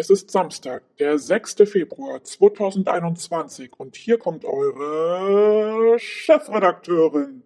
Es 0.00 0.10
ist 0.10 0.30
Samstag, 0.30 0.84
der 0.98 1.18
6. 1.18 1.56
Februar 1.64 2.22
2021 2.22 3.72
und 3.80 3.96
hier 3.96 4.16
kommt 4.16 4.44
eure 4.44 5.98
Chefredakteurin. 5.98 7.42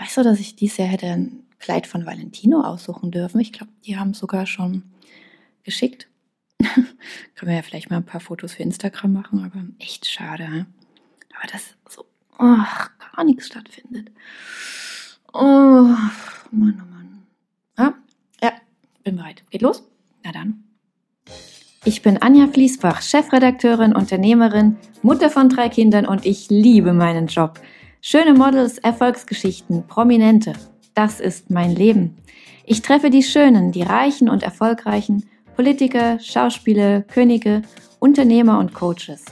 Weißt 0.00 0.16
du, 0.16 0.22
dass 0.22 0.40
ich 0.40 0.56
dieses 0.56 0.78
Jahr 0.78 0.88
hätte 0.88 1.08
ein 1.08 1.46
Kleid 1.58 1.86
von 1.86 2.06
Valentino 2.06 2.62
aussuchen 2.62 3.10
dürfen? 3.10 3.38
Ich 3.40 3.52
glaube, 3.52 3.72
die 3.84 3.98
haben 3.98 4.14
sogar 4.14 4.46
schon 4.46 4.84
geschickt. 5.62 6.08
Können 6.58 7.50
wir 7.50 7.56
ja 7.56 7.62
vielleicht 7.62 7.90
mal 7.90 7.98
ein 7.98 8.06
paar 8.06 8.22
Fotos 8.22 8.54
für 8.54 8.62
Instagram 8.62 9.12
machen, 9.12 9.44
aber 9.44 9.62
echt 9.78 10.06
schade. 10.06 10.64
Aber 11.34 11.52
das 11.52 11.76
so 11.90 12.06
ach, 12.38 12.90
gar 13.14 13.24
nichts 13.24 13.46
stattfindet. 13.46 14.10
Oh, 15.32 15.40
Mann, 15.40 16.02
oh 16.52 16.92
Mann. 16.92 17.22
Ja, 17.78 17.94
ja, 18.42 18.52
bin 19.02 19.16
bereit. 19.16 19.42
Geht 19.50 19.62
los? 19.62 19.82
Na 20.24 20.32
dann. 20.32 20.64
Ich 21.84 22.02
bin 22.02 22.22
Anja 22.22 22.46
Fließbach, 22.48 23.02
Chefredakteurin, 23.02 23.94
Unternehmerin, 23.94 24.76
Mutter 25.02 25.28
von 25.28 25.48
drei 25.50 25.68
Kindern 25.68 26.06
und 26.06 26.24
ich 26.24 26.48
liebe 26.48 26.92
meinen 26.94 27.26
Job. 27.26 27.60
Schöne 28.00 28.32
Models, 28.32 28.78
Erfolgsgeschichten, 28.78 29.86
Prominente. 29.86 30.54
Das 30.94 31.20
ist 31.20 31.50
mein 31.50 31.74
Leben. 31.74 32.16
Ich 32.64 32.80
treffe 32.80 33.10
die 33.10 33.22
Schönen, 33.22 33.72
die 33.72 33.82
Reichen 33.82 34.30
und 34.30 34.42
Erfolgreichen, 34.42 35.28
Politiker, 35.56 36.18
Schauspieler, 36.20 37.02
Könige, 37.02 37.62
Unternehmer 37.98 38.58
und 38.58 38.72
Coaches. 38.72 39.24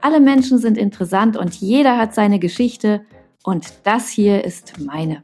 Alle 0.00 0.20
Menschen 0.20 0.58
sind 0.58 0.78
interessant 0.78 1.36
und 1.36 1.54
jeder 1.54 1.98
hat 1.98 2.14
seine 2.14 2.38
Geschichte 2.38 3.02
und 3.46 3.72
das 3.84 4.10
hier 4.10 4.44
ist 4.44 4.80
meine. 4.80 5.22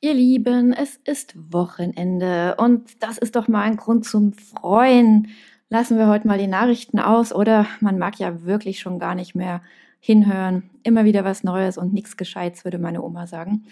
Ihr 0.00 0.12
Lieben, 0.12 0.74
es 0.74 0.96
ist 0.96 1.34
Wochenende 1.50 2.54
und 2.58 3.02
das 3.02 3.16
ist 3.16 3.34
doch 3.34 3.48
mal 3.48 3.62
ein 3.62 3.76
Grund 3.76 4.04
zum 4.04 4.34
Freuen. 4.34 5.28
Lassen 5.70 5.98
wir 5.98 6.08
heute 6.08 6.28
mal 6.28 6.38
die 6.38 6.46
Nachrichten 6.46 6.98
aus 6.98 7.34
oder 7.34 7.66
man 7.80 7.98
mag 7.98 8.18
ja 8.18 8.44
wirklich 8.44 8.80
schon 8.80 8.98
gar 8.98 9.14
nicht 9.14 9.34
mehr 9.34 9.62
hinhören. 9.98 10.70
Immer 10.82 11.04
wieder 11.04 11.24
was 11.24 11.42
Neues 11.42 11.78
und 11.78 11.94
nichts 11.94 12.18
Gescheites, 12.18 12.64
würde 12.64 12.78
meine 12.78 13.02
Oma 13.02 13.26
sagen. 13.26 13.64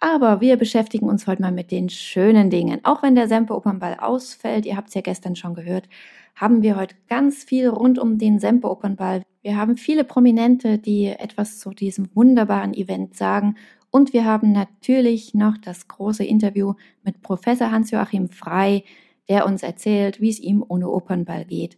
Aber 0.00 0.40
wir 0.40 0.56
beschäftigen 0.56 1.08
uns 1.08 1.28
heute 1.28 1.42
mal 1.42 1.52
mit 1.52 1.70
den 1.70 1.90
schönen 1.90 2.50
Dingen. 2.50 2.84
Auch 2.84 3.04
wenn 3.04 3.14
der 3.14 3.28
Semper 3.28 3.56
Opernball 3.56 3.98
ausfällt, 4.00 4.66
ihr 4.66 4.76
habt 4.76 4.88
es 4.88 4.94
ja 4.94 5.00
gestern 5.00 5.36
schon 5.36 5.54
gehört, 5.54 5.88
haben 6.34 6.62
wir 6.62 6.74
heute 6.76 6.96
ganz 7.08 7.44
viel 7.44 7.68
rund 7.68 8.00
um 8.00 8.18
den 8.18 8.40
Semper 8.40 8.68
Opernball. 8.72 9.22
Wir 9.42 9.56
haben 9.56 9.76
viele 9.76 10.04
Prominente, 10.04 10.78
die 10.78 11.06
etwas 11.06 11.58
zu 11.58 11.70
diesem 11.70 12.08
wunderbaren 12.14 12.74
Event 12.74 13.16
sagen. 13.16 13.56
Und 13.90 14.12
wir 14.12 14.24
haben 14.24 14.52
natürlich 14.52 15.34
noch 15.34 15.58
das 15.58 15.88
große 15.88 16.24
Interview 16.24 16.74
mit 17.02 17.22
Professor 17.22 17.72
Hans-Joachim 17.72 18.28
Frei, 18.28 18.84
der 19.28 19.44
uns 19.44 19.62
erzählt, 19.62 20.20
wie 20.20 20.30
es 20.30 20.38
ihm 20.38 20.64
ohne 20.66 20.88
Opernball 20.88 21.44
geht, 21.44 21.76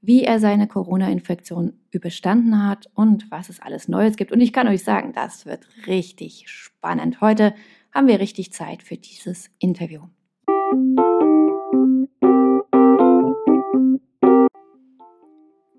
wie 0.00 0.24
er 0.24 0.40
seine 0.40 0.66
Corona-Infektion 0.66 1.74
überstanden 1.92 2.66
hat 2.66 2.90
und 2.94 3.30
was 3.30 3.48
es 3.48 3.60
alles 3.60 3.86
Neues 3.88 4.16
gibt. 4.16 4.32
Und 4.32 4.40
ich 4.40 4.52
kann 4.52 4.68
euch 4.68 4.82
sagen, 4.82 5.12
das 5.14 5.46
wird 5.46 5.68
richtig 5.86 6.48
spannend. 6.48 7.20
Heute 7.20 7.54
haben 7.94 8.08
wir 8.08 8.18
richtig 8.18 8.52
Zeit 8.52 8.82
für 8.82 8.96
dieses 8.96 9.50
Interview. 9.60 10.02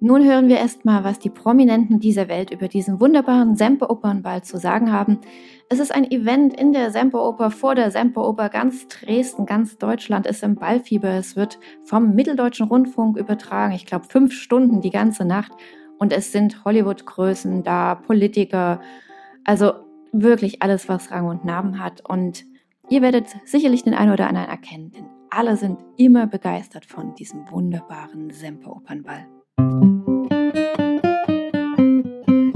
Nun 0.02 0.24
hören 0.24 0.48
wir 0.48 0.58
erstmal, 0.58 1.04
was 1.04 1.20
die 1.20 1.30
Prominenten 1.30 2.00
dieser 2.00 2.30
Welt 2.30 2.52
über 2.52 2.70
diesen 2.70 3.02
wunderbaren 3.02 3.58
Semperopernball 3.58 4.44
zu 4.44 4.58
sagen 4.58 4.94
haben. 4.94 5.20
Es 5.68 5.80
ist 5.80 5.94
ein 5.94 6.10
Event 6.10 6.58
in 6.58 6.72
der 6.72 6.92
Semperoper, 6.92 7.52
vor 7.52 7.76
der 7.76 7.92
Semperoper. 7.92 8.48
Ganz 8.48 8.88
Dresden, 8.88 9.46
ganz 9.46 9.78
Deutschland 9.78 10.26
ist 10.26 10.42
im 10.42 10.56
Ballfieber. 10.56 11.10
Es 11.10 11.36
wird 11.36 11.60
vom 11.84 12.16
Mitteldeutschen 12.16 12.68
Rundfunk 12.68 13.18
übertragen. 13.18 13.74
Ich 13.74 13.86
glaube, 13.86 14.06
fünf 14.08 14.32
Stunden 14.32 14.80
die 14.80 14.90
ganze 14.90 15.26
Nacht. 15.26 15.52
Und 15.98 16.14
es 16.14 16.32
sind 16.32 16.64
Hollywood-Größen 16.64 17.64
da, 17.64 17.96
Politiker. 17.96 18.80
Also 19.44 19.74
wirklich 20.14 20.62
alles, 20.62 20.88
was 20.88 21.12
Rang 21.12 21.28
und 21.28 21.44
Namen 21.44 21.84
hat. 21.84 22.08
Und 22.08 22.46
ihr 22.90 23.02
werdet 23.02 23.28
sicherlich 23.44 23.84
den 23.84 23.96
einen 23.96 24.14
oder 24.14 24.30
anderen 24.30 24.48
erkennen, 24.48 24.92
denn 24.92 25.06
alle 25.30 25.58
sind 25.58 25.78
immer 25.98 26.26
begeistert 26.26 26.86
von 26.86 27.16
diesem 27.16 27.52
wunderbaren 27.52 28.30
Semperopernball. 28.30 29.28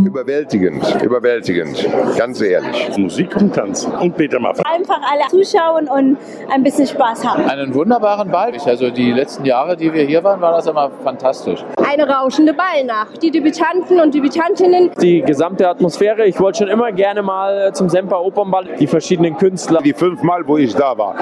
Überwältigend, 0.05 1.01
überwältigend, 1.03 1.85
ganz 2.17 2.39
ehrlich. 2.39 2.97
Musik 2.97 3.35
und 3.35 3.53
Tanzen 3.53 3.91
und 3.93 4.15
Peter 4.15 4.39
Maffay. 4.39 4.63
Einfach 4.63 5.01
alle 5.01 5.27
zuschauen 5.29 5.89
und 5.89 6.17
ein 6.49 6.63
bisschen 6.63 6.87
Spaß 6.87 7.25
haben. 7.25 7.43
Einen 7.49 7.73
wunderbaren 7.73 8.31
Ball. 8.31 8.53
Also 8.65 8.89
die 8.89 9.11
letzten 9.11 9.43
Jahre, 9.43 9.75
die 9.75 9.91
wir 9.91 10.03
hier 10.03 10.23
waren, 10.23 10.39
war 10.39 10.53
das 10.53 10.67
immer 10.67 10.91
fantastisch. 11.03 11.65
Eine 11.93 12.09
rauschende 12.09 12.55
Ballnacht. 12.55 13.21
Die 13.21 13.29
Debütanten 13.29 13.99
und 13.99 14.15
Debütantinnen. 14.15 14.89
Die 14.99 15.21
gesamte 15.21 15.69
Atmosphäre. 15.69 16.25
Ich 16.25 16.39
wollte 16.39 16.59
schon 16.59 16.67
immer 16.67 16.91
gerne 16.91 17.21
mal 17.21 17.71
zum 17.75 17.87
Semper 17.87 18.19
Opernball. 18.19 18.65
Die 18.79 18.87
verschiedenen 18.87 19.37
Künstler. 19.37 19.79
Die 19.79 19.93
fünf 19.93 20.23
Mal, 20.23 20.47
wo 20.47 20.57
ich 20.57 20.73
da 20.73 20.97
war. 20.97 21.13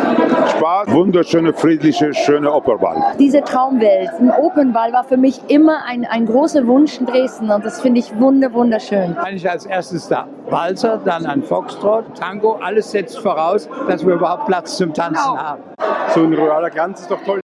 Spaß, 0.47 0.93
wunderschöne, 0.93 1.51
friedliche, 1.51 2.13
schöne 2.13 2.53
Opernball. 2.53 3.15
Diese 3.19 3.41
Traumwelt, 3.41 4.11
ein 4.17 4.31
Opernball 4.31 4.93
war 4.93 5.03
für 5.03 5.17
mich 5.17 5.41
immer 5.49 5.83
ein, 5.85 6.05
ein 6.05 6.25
großer 6.25 6.65
Wunsch 6.65 7.01
in 7.01 7.05
Dresden 7.05 7.51
und 7.51 7.65
das 7.65 7.81
finde 7.81 7.99
ich 7.99 8.17
wunder, 8.17 8.53
wunderschön. 8.53 9.17
Eigentlich 9.17 9.49
als 9.49 9.65
erstes 9.65 10.07
der 10.07 10.25
Walzer, 10.49 11.01
dann 11.03 11.25
ein 11.25 11.43
Foxtrot, 11.43 12.17
Tango. 12.17 12.59
Alles 12.61 12.91
setzt 12.91 13.19
voraus, 13.19 13.67
dass 13.89 14.05
wir 14.05 14.13
überhaupt 14.13 14.45
Platz 14.45 14.77
zum 14.77 14.93
Tanzen 14.93 15.21
genau. 15.21 15.37
haben. 15.37 15.63
So 16.13 16.21
ein 16.21 16.33
royaler 16.33 16.69
Glanz 16.69 17.01
ist 17.01 17.11
doch 17.11 17.21
toll. 17.25 17.41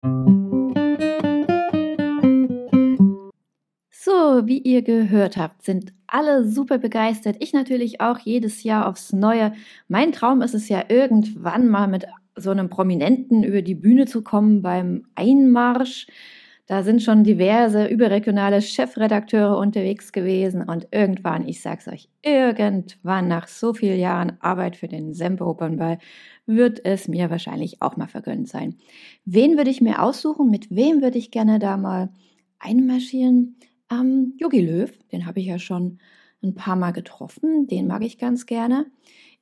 Wie 4.45 4.59
ihr 4.59 4.81
gehört 4.81 5.37
habt, 5.37 5.63
sind 5.63 5.93
alle 6.05 6.45
super 6.47 6.77
begeistert. 6.77 7.37
Ich 7.39 7.53
natürlich 7.53 8.01
auch 8.01 8.19
jedes 8.19 8.63
Jahr 8.63 8.87
aufs 8.87 9.13
Neue. 9.13 9.53
Mein 9.87 10.11
Traum 10.11 10.41
ist 10.41 10.53
es 10.53 10.69
ja 10.69 10.83
irgendwann 10.89 11.67
mal 11.67 11.87
mit 11.87 12.05
so 12.35 12.51
einem 12.51 12.69
Prominenten 12.69 13.43
über 13.43 13.61
die 13.61 13.75
Bühne 13.75 14.05
zu 14.05 14.21
kommen 14.21 14.61
beim 14.61 15.03
Einmarsch. 15.15 16.07
Da 16.67 16.83
sind 16.83 17.01
schon 17.01 17.23
diverse 17.23 17.85
überregionale 17.87 18.61
Chefredakteure 18.61 19.57
unterwegs 19.57 20.11
gewesen 20.11 20.63
und 20.63 20.87
irgendwann, 20.91 21.47
ich 21.47 21.61
sag's 21.61 21.87
euch, 21.87 22.09
irgendwann 22.21 23.29
nach 23.29 23.47
so 23.47 23.73
vielen 23.73 23.99
Jahren 23.99 24.33
Arbeit 24.41 24.75
für 24.75 24.89
den 24.89 25.13
Semper 25.13 25.47
Opernball 25.47 25.97
wird 26.45 26.83
es 26.83 27.07
mir 27.07 27.29
wahrscheinlich 27.29 27.81
auch 27.81 27.95
mal 27.95 28.07
vergönnt 28.07 28.49
sein. 28.49 28.75
Wen 29.23 29.55
würde 29.55 29.69
ich 29.69 29.79
mir 29.79 30.03
aussuchen? 30.03 30.49
Mit 30.49 30.69
wem 30.69 31.01
würde 31.01 31.17
ich 31.17 31.31
gerne 31.31 31.59
da 31.59 31.77
mal 31.77 32.09
einmarschieren? 32.59 33.55
Ähm, 33.91 34.33
Jogi 34.37 34.61
Löw, 34.61 34.91
den 35.11 35.25
habe 35.25 35.39
ich 35.39 35.47
ja 35.47 35.59
schon 35.59 35.99
ein 36.43 36.55
paar 36.55 36.75
Mal 36.75 36.91
getroffen, 36.91 37.67
den 37.67 37.87
mag 37.87 38.03
ich 38.03 38.17
ganz 38.17 38.45
gerne. 38.45 38.85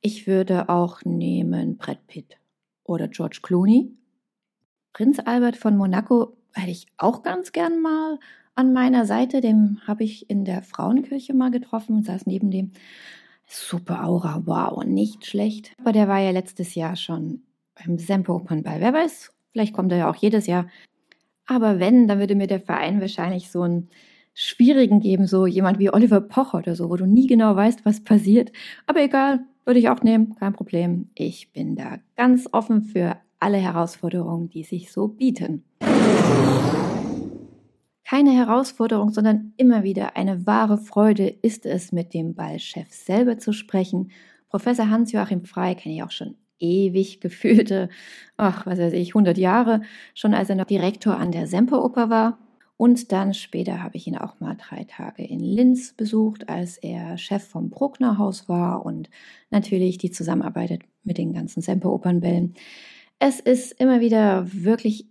Ich 0.01 0.28
würde 0.28 0.69
auch 0.69 1.03
nehmen 1.03 1.78
Brad 1.78 2.06
Pitt 2.07 2.38
oder 2.84 3.07
George 3.07 3.39
Clooney. 3.41 3.91
Prinz 4.94 5.19
Albert 5.19 5.57
von 5.57 5.75
Monaco 5.78 6.38
hätte 6.53 6.72
ich 6.72 6.88
auch 6.97 7.23
ganz 7.23 7.51
gern 7.51 7.81
mal 7.81 8.19
an 8.55 8.72
meiner 8.72 9.05
Seite. 9.05 9.41
Dem 9.41 9.79
habe 9.85 10.03
ich 10.03 10.29
in 10.29 10.45
der 10.45 10.61
Frauenkirche 10.63 11.34
mal 11.34 11.51
getroffen 11.51 11.97
und 11.97 12.05
saß 12.05 12.25
neben 12.25 12.51
dem. 12.51 12.72
Super 13.47 14.05
Aura, 14.05 14.41
wow, 14.45 14.84
nicht 14.84 15.25
schlecht. 15.25 15.73
Aber 15.79 15.91
der 15.91 16.07
war 16.07 16.19
ja 16.19 16.31
letztes 16.31 16.73
Jahr 16.73 16.95
schon 16.95 17.44
beim 17.75 18.00
Semper 18.00 18.35
Opernball. 18.35 18.79
Wer 18.81 18.91
weiß, 18.91 19.31
vielleicht 19.51 19.73
kommt 19.73 19.91
er 19.91 20.00
ja 20.00 20.09
auch 20.09 20.16
jedes 20.16 20.47
Jahr. 20.47 20.67
Aber 21.45 21.79
wenn, 21.79 22.07
dann 22.07 22.19
würde 22.19 22.34
mir 22.34 22.47
der 22.47 22.59
Verein 22.59 23.01
wahrscheinlich 23.01 23.51
so 23.51 23.61
einen 23.61 23.89
schwierigen 24.35 25.00
geben, 25.00 25.25
so 25.25 25.47
jemand 25.47 25.79
wie 25.79 25.91
Oliver 25.91 26.22
Pocher 26.22 26.59
oder 26.59 26.75
so, 26.75 26.90
wo 26.90 26.97
du 26.97 27.07
nie 27.07 27.25
genau 27.25 27.56
weißt, 27.56 27.85
was 27.85 28.03
passiert. 28.03 28.52
Aber 28.85 29.02
egal, 29.02 29.40
würde 29.66 29.79
ich 29.79 29.90
auch 29.90 30.03
nehmen, 30.03 30.35
kein 30.35 30.53
Problem. 30.53 31.09
Ich 31.16 31.52
bin 31.53 31.76
da 31.76 31.97
ganz 32.16 32.47
offen 32.52 32.84
für 32.84 33.16
alle 33.40 33.58
Herausforderungen, 33.58 34.49
die 34.49 34.64
sich 34.64 34.91
so 34.91 35.08
bieten. 35.08 35.64
Keine 38.08 38.32
Herausforderung, 38.32 39.09
sondern 39.09 39.53
immer 39.58 39.84
wieder 39.84 40.16
eine 40.16 40.46
wahre 40.46 40.78
Freude 40.78 41.28
ist 41.28 41.66
es, 41.66 41.91
mit 41.91 42.14
dem 42.14 42.35
Ballchef 42.35 42.91
selber 42.91 43.40
zu 43.40 43.53
sprechen. 43.53 44.11
Professor 44.49 44.90
Hans-Joachim 44.90 45.46
Frei 45.46 45.73
kenne 45.76 45.96
ich 45.96 46.03
auch 46.03 46.11
schon 46.11 46.35
ewig 46.59 47.20
gefühlte, 47.22 47.90
ach, 48.37 48.66
was 48.66 48.79
weiß 48.79 48.93
ich, 48.93 49.09
100 49.09 49.37
Jahre, 49.37 49.82
schon 50.14 50.34
als 50.34 50.49
er 50.49 50.55
noch 50.55 50.66
Direktor 50.66 51.17
an 51.17 51.32
der 51.32 51.47
Semperoper 51.47 52.09
war. 52.09 52.37
Und 52.77 53.13
dann 53.13 53.33
später 53.33 53.81
habe 53.81 53.95
ich 53.95 54.05
ihn 54.05 54.17
auch 54.17 54.39
mal 54.41 54.55
drei 54.55 54.83
Tage 54.83 55.23
in 55.23 55.39
Linz 55.39 55.93
besucht, 55.93 56.49
als 56.49 56.77
er 56.77 57.17
Chef 57.17 57.47
vom 57.47 57.69
Bruckner 57.69 58.17
Haus 58.17 58.49
war 58.49 58.85
und 58.85 59.09
natürlich 59.49 59.97
die 59.97 60.11
Zusammenarbeit 60.11 60.79
mit 61.03 61.17
den 61.17 61.31
ganzen 61.31 61.61
Semperopernbällen. 61.61 62.55
Es 63.17 63.39
ist 63.39 63.72
immer 63.79 64.01
wieder 64.01 64.45
wirklich 64.51 65.07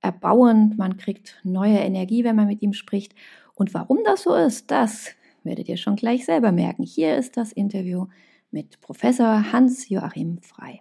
erbauend, 0.00 0.78
man 0.78 0.96
kriegt 0.96 1.38
neue 1.44 1.78
Energie, 1.78 2.24
wenn 2.24 2.36
man 2.36 2.48
mit 2.48 2.62
ihm 2.62 2.72
spricht. 2.72 3.14
Und 3.54 3.74
warum 3.74 3.98
das 4.04 4.22
so 4.22 4.34
ist, 4.34 4.70
das 4.70 5.10
werdet 5.44 5.68
ihr 5.68 5.76
schon 5.76 5.96
gleich 5.96 6.24
selber 6.24 6.50
merken. 6.50 6.82
Hier 6.82 7.16
ist 7.16 7.36
das 7.36 7.52
Interview 7.52 8.06
mit 8.50 8.80
Professor 8.80 9.52
Hans-Joachim 9.52 10.38
Frei. 10.38 10.80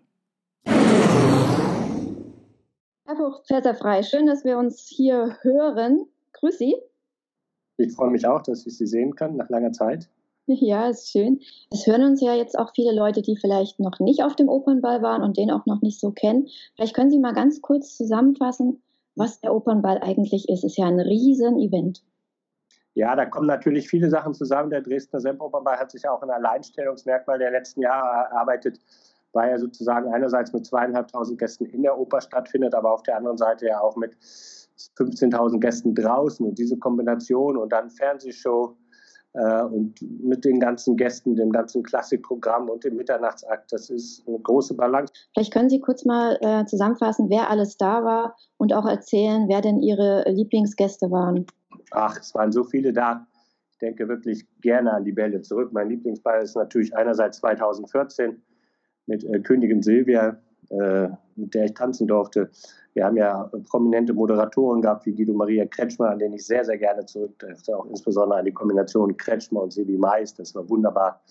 Herr 3.05 3.15
Professor 3.15 3.73
Frei, 3.75 4.03
schön, 4.03 4.25
dass 4.25 4.45
wir 4.45 4.57
uns 4.57 4.87
hier 4.87 5.37
hören. 5.41 6.05
Grüß 6.41 6.57
Sie. 6.57 6.75
Ich 7.77 7.93
freue 7.93 8.11
mich 8.11 8.27
auch, 8.27 8.41
dass 8.41 8.65
ich 8.65 8.77
Sie 8.77 8.88
sehen 8.88 9.15
kann 9.15 9.38
nach 9.38 9.49
langer 9.49 9.71
Zeit. 9.71 10.09
Ja, 10.47 10.89
ist 10.89 11.09
schön. 11.09 11.39
Es 11.71 11.88
hören 11.88 12.03
uns 12.03 12.19
ja 12.19 12.33
jetzt 12.35 12.57
auch 12.57 12.71
viele 12.75 12.93
Leute, 12.93 13.21
die 13.21 13.38
vielleicht 13.38 13.79
noch 13.79 13.99
nicht 13.99 14.23
auf 14.23 14.35
dem 14.35 14.49
Opernball 14.49 15.01
waren 15.01 15.21
und 15.21 15.38
den 15.38 15.51
auch 15.51 15.65
noch 15.65 15.81
nicht 15.81 15.99
so 15.99 16.11
kennen. 16.11 16.47
Vielleicht 16.75 16.95
können 16.95 17.11
Sie 17.11 17.19
mal 17.19 17.33
ganz 17.33 17.61
kurz 17.61 17.95
zusammenfassen, 17.95 18.81
was 19.15 19.39
der 19.39 19.53
Opernball 19.53 19.99
eigentlich 19.99 20.49
ist. 20.49 20.63
Ist 20.63 20.77
ja 20.77 20.88
ein 20.88 20.99
Riesen-Event. 20.99 22.03
Ja, 22.93 23.15
da 23.15 23.25
kommen 23.25 23.47
natürlich 23.47 23.88
viele 23.88 24.09
Sachen 24.09 24.33
zusammen. 24.33 24.71
Der 24.71 24.81
Dresdner 24.81 25.21
Semperopernball 25.21 25.77
hat 25.77 25.91
sich 25.91 26.07
auch 26.07 26.21
ein 26.21 26.29
Alleinstellungsmerkmal 26.29 27.39
der 27.39 27.51
letzten 27.51 27.81
Jahre 27.81 28.29
erarbeitet, 28.29 28.79
weil 29.31 29.51
er 29.51 29.59
sozusagen 29.59 30.13
einerseits 30.13 30.51
mit 30.51 30.65
zweieinhalbtausend 30.65 31.39
Gästen 31.39 31.65
in 31.65 31.83
der 31.83 31.97
Oper 31.97 32.19
stattfindet, 32.19 32.75
aber 32.75 32.91
auf 32.91 33.03
der 33.03 33.15
anderen 33.15 33.38
Seite 33.38 33.67
ja 33.67 33.79
auch 33.79 33.95
mit 33.95 34.17
15.000 34.97 35.59
Gästen 35.59 35.95
draußen. 35.95 36.45
Und 36.45 36.57
diese 36.57 36.77
Kombination 36.77 37.57
und 37.57 37.71
dann 37.71 37.89
Fernsehshow, 37.89 38.75
äh, 39.33 39.63
und 39.63 40.01
mit 40.01 40.43
den 40.43 40.59
ganzen 40.59 40.97
Gästen, 40.97 41.35
dem 41.35 41.51
ganzen 41.51 41.83
Klassikprogramm 41.83 42.69
und 42.69 42.83
dem 42.83 42.95
Mitternachtsakt. 42.97 43.71
Das 43.71 43.89
ist 43.89 44.27
eine 44.27 44.39
große 44.39 44.75
Balance. 44.75 45.13
Vielleicht 45.33 45.53
können 45.53 45.69
Sie 45.69 45.79
kurz 45.79 46.03
mal 46.05 46.37
äh, 46.41 46.65
zusammenfassen, 46.65 47.29
wer 47.29 47.49
alles 47.49 47.77
da 47.77 48.03
war 48.03 48.35
und 48.57 48.73
auch 48.73 48.85
erzählen, 48.85 49.47
wer 49.47 49.61
denn 49.61 49.79
Ihre 49.79 50.25
Lieblingsgäste 50.29 51.11
waren. 51.11 51.45
Ach, 51.91 52.19
es 52.19 52.33
waren 52.35 52.51
so 52.51 52.63
viele 52.63 52.91
da. 52.93 53.25
Ich 53.71 53.77
denke 53.77 54.07
wirklich 54.07 54.45
gerne 54.61 54.91
an 54.91 55.05
die 55.05 55.13
Bälle 55.13 55.41
zurück. 55.41 55.71
Mein 55.71 55.89
Lieblingsball 55.89 56.41
ist 56.41 56.55
natürlich 56.55 56.95
einerseits 56.95 57.37
2014 57.37 58.41
mit 59.07 59.23
äh, 59.23 59.39
Königin 59.39 59.81
Silvia, 59.81 60.41
äh, 60.69 61.07
mit 61.41 61.53
der 61.53 61.65
ich 61.65 61.73
tanzen 61.73 62.07
durfte. 62.07 62.49
Wir 62.93 63.05
haben 63.05 63.17
ja 63.17 63.49
prominente 63.69 64.13
Moderatoren 64.13 64.81
gehabt, 64.81 65.05
wie 65.05 65.13
Guido 65.13 65.33
Maria 65.33 65.65
Kretschmer, 65.65 66.09
an 66.09 66.19
den 66.19 66.33
ich 66.33 66.45
sehr, 66.45 66.65
sehr 66.65 66.77
gerne 66.77 67.05
zurückdachte, 67.05 67.77
auch 67.77 67.85
insbesondere 67.85 68.39
an 68.39 68.45
die 68.45 68.51
Kombination 68.51 69.15
Kretschmer 69.15 69.61
und 69.63 69.71
Silvi 69.71 69.97
Mais. 69.97 70.33
Das 70.33 70.53
war 70.55 70.67
wunderbar. 70.69 71.21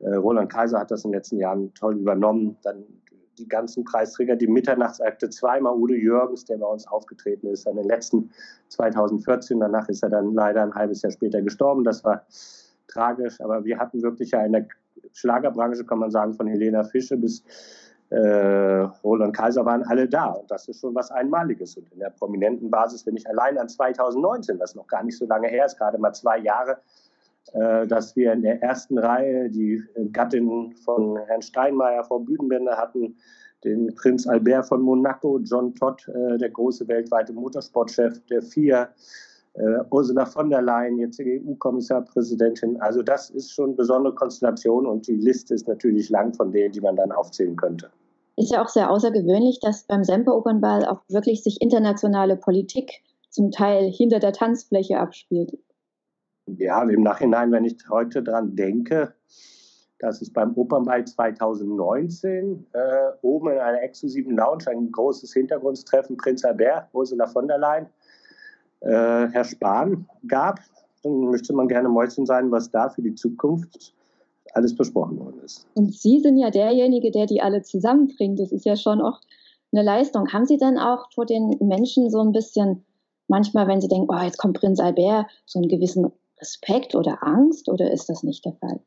Äh, 0.00 0.14
Roland 0.14 0.52
Kaiser 0.52 0.80
hat 0.80 0.90
das 0.90 1.04
in 1.04 1.10
den 1.10 1.18
letzten 1.18 1.38
Jahren 1.38 1.72
toll 1.74 1.98
übernommen. 1.98 2.56
Dann 2.62 2.84
die 3.38 3.48
ganzen 3.48 3.84
Preisträger, 3.84 4.36
die 4.36 4.46
Mitternachtsakte, 4.46 5.30
zweimal 5.30 5.74
Udo 5.74 5.94
Jürgens, 5.94 6.44
der 6.44 6.58
bei 6.58 6.66
uns 6.66 6.86
aufgetreten 6.86 7.46
ist, 7.46 7.66
an 7.66 7.76
den 7.76 7.86
letzten 7.86 8.30
2014. 8.68 9.60
Danach 9.60 9.88
ist 9.88 10.02
er 10.02 10.10
dann 10.10 10.34
leider 10.34 10.62
ein 10.62 10.74
halbes 10.74 11.02
Jahr 11.02 11.12
später 11.12 11.40
gestorben. 11.40 11.84
Das 11.84 12.04
war 12.04 12.26
tragisch, 12.88 13.40
aber 13.40 13.64
wir 13.64 13.78
hatten 13.78 14.02
wirklich 14.02 14.32
ja 14.32 14.44
in 14.44 14.52
der 14.52 14.66
Schlagerbranche, 15.12 15.84
kann 15.84 15.98
man 15.98 16.10
sagen, 16.10 16.34
von 16.34 16.46
Helena 16.46 16.84
Fische 16.84 17.16
bis 17.16 17.42
äh, 18.12 18.80
Roland 19.02 19.34
Kaiser 19.34 19.64
waren 19.64 19.82
alle 19.84 20.06
da. 20.08 20.26
Und 20.32 20.50
das 20.50 20.68
ist 20.68 20.80
schon 20.80 20.94
was 20.94 21.10
Einmaliges. 21.10 21.76
Und 21.76 21.90
in 21.92 21.98
der 21.98 22.10
prominenten 22.10 22.70
Basis, 22.70 23.06
wenn 23.06 23.16
ich 23.16 23.26
allein 23.28 23.56
an 23.56 23.68
2019, 23.68 24.60
was 24.60 24.74
noch 24.74 24.86
gar 24.86 25.02
nicht 25.02 25.16
so 25.16 25.26
lange 25.26 25.48
her 25.48 25.64
ist, 25.64 25.78
gerade 25.78 25.98
mal 25.98 26.12
zwei 26.12 26.38
Jahre, 26.38 26.78
äh, 27.54 27.86
dass 27.86 28.14
wir 28.14 28.32
in 28.32 28.42
der 28.42 28.62
ersten 28.62 28.98
Reihe 28.98 29.48
die 29.48 29.82
Gattin 30.12 30.74
von 30.84 31.16
Herrn 31.26 31.42
Steinmeier 31.42 32.04
vom 32.04 32.26
Bühnenbänder 32.26 32.76
hatten, 32.76 33.16
den 33.64 33.94
Prinz 33.94 34.26
Albert 34.26 34.66
von 34.66 34.82
Monaco, 34.82 35.38
John 35.38 35.74
Todd, 35.74 36.06
äh, 36.08 36.36
der 36.36 36.50
große 36.50 36.86
weltweite 36.88 37.32
Motorsportchef 37.32 38.20
der 38.26 38.42
FIA, 38.42 38.88
äh, 39.54 39.78
Ursula 39.90 40.26
von 40.26 40.50
der 40.50 40.60
Leyen, 40.60 40.98
jetzige 40.98 41.40
EU-Kommissarpräsidentin. 41.46 42.78
Also 42.82 43.02
das 43.02 43.30
ist 43.30 43.52
schon 43.52 43.70
eine 43.70 43.74
besondere 43.74 44.14
Konstellation 44.14 44.86
und 44.86 45.06
die 45.06 45.16
Liste 45.16 45.54
ist 45.54 45.66
natürlich 45.66 46.10
lang 46.10 46.34
von 46.34 46.52
denen, 46.52 46.72
die 46.72 46.80
man 46.80 46.96
dann 46.96 47.12
aufzählen 47.12 47.56
könnte. 47.56 47.90
Ist 48.36 48.50
ja 48.50 48.62
auch 48.62 48.68
sehr 48.68 48.90
außergewöhnlich, 48.90 49.60
dass 49.60 49.84
beim 49.84 50.04
Semper-Opernball 50.04 50.86
auch 50.86 51.00
wirklich 51.08 51.42
sich 51.42 51.60
internationale 51.60 52.36
Politik 52.36 53.02
zum 53.28 53.50
Teil 53.50 53.90
hinter 53.90 54.20
der 54.20 54.32
Tanzfläche 54.32 54.98
abspielt. 54.98 55.58
Ja, 56.46 56.82
im 56.82 57.02
Nachhinein, 57.02 57.52
wenn 57.52 57.64
ich 57.64 57.76
heute 57.88 58.22
daran 58.22 58.56
denke, 58.56 59.14
dass 59.98 60.20
es 60.20 60.32
beim 60.32 60.54
Opernball 60.54 61.04
2019 61.04 62.66
äh, 62.72 62.78
oben 63.22 63.50
in 63.50 63.58
einer 63.58 63.82
exklusiven 63.82 64.36
Lounge 64.36 64.64
ein 64.68 64.90
großes 64.90 65.32
Hintergrundstreffen 65.32 66.16
Prinz 66.16 66.44
Albert, 66.44 66.88
Ursula 66.92 67.26
von 67.26 67.46
der 67.46 67.58
Leyen, 67.58 67.86
äh, 68.80 69.28
Herr 69.30 69.44
Spahn 69.44 70.08
gab, 70.26 70.58
dann 71.04 71.30
möchte 71.30 71.52
man 71.52 71.68
gerne 71.68 71.88
Mäuschen 71.88 72.26
sein, 72.26 72.50
was 72.50 72.70
da 72.70 72.88
für 72.88 73.02
die 73.02 73.14
Zukunft 73.14 73.94
alles 74.52 74.76
besprochen 74.76 75.18
worden 75.18 75.40
ist. 75.44 75.66
Und 75.74 75.94
Sie 75.94 76.20
sind 76.20 76.38
ja 76.38 76.50
derjenige, 76.50 77.10
der 77.10 77.26
die 77.26 77.40
alle 77.40 77.62
zusammenbringt. 77.62 78.38
Das 78.38 78.52
ist 78.52 78.64
ja 78.64 78.76
schon 78.76 79.00
auch 79.00 79.20
eine 79.72 79.82
Leistung. 79.82 80.32
Haben 80.32 80.46
Sie 80.46 80.58
denn 80.58 80.78
auch 80.78 81.10
vor 81.12 81.26
den 81.26 81.56
Menschen 81.60 82.10
so 82.10 82.20
ein 82.20 82.32
bisschen, 82.32 82.84
manchmal, 83.28 83.66
wenn 83.68 83.80
Sie 83.80 83.88
denken, 83.88 84.08
oh, 84.10 84.22
jetzt 84.22 84.38
kommt 84.38 84.58
Prinz 84.58 84.80
Albert, 84.80 85.26
so 85.46 85.58
einen 85.58 85.68
gewissen 85.68 86.12
Respekt 86.40 86.94
oder 86.94 87.22
Angst 87.22 87.68
oder 87.68 87.90
ist 87.90 88.08
das 88.08 88.22
nicht 88.22 88.44
der 88.44 88.52
Fall? 88.54 88.80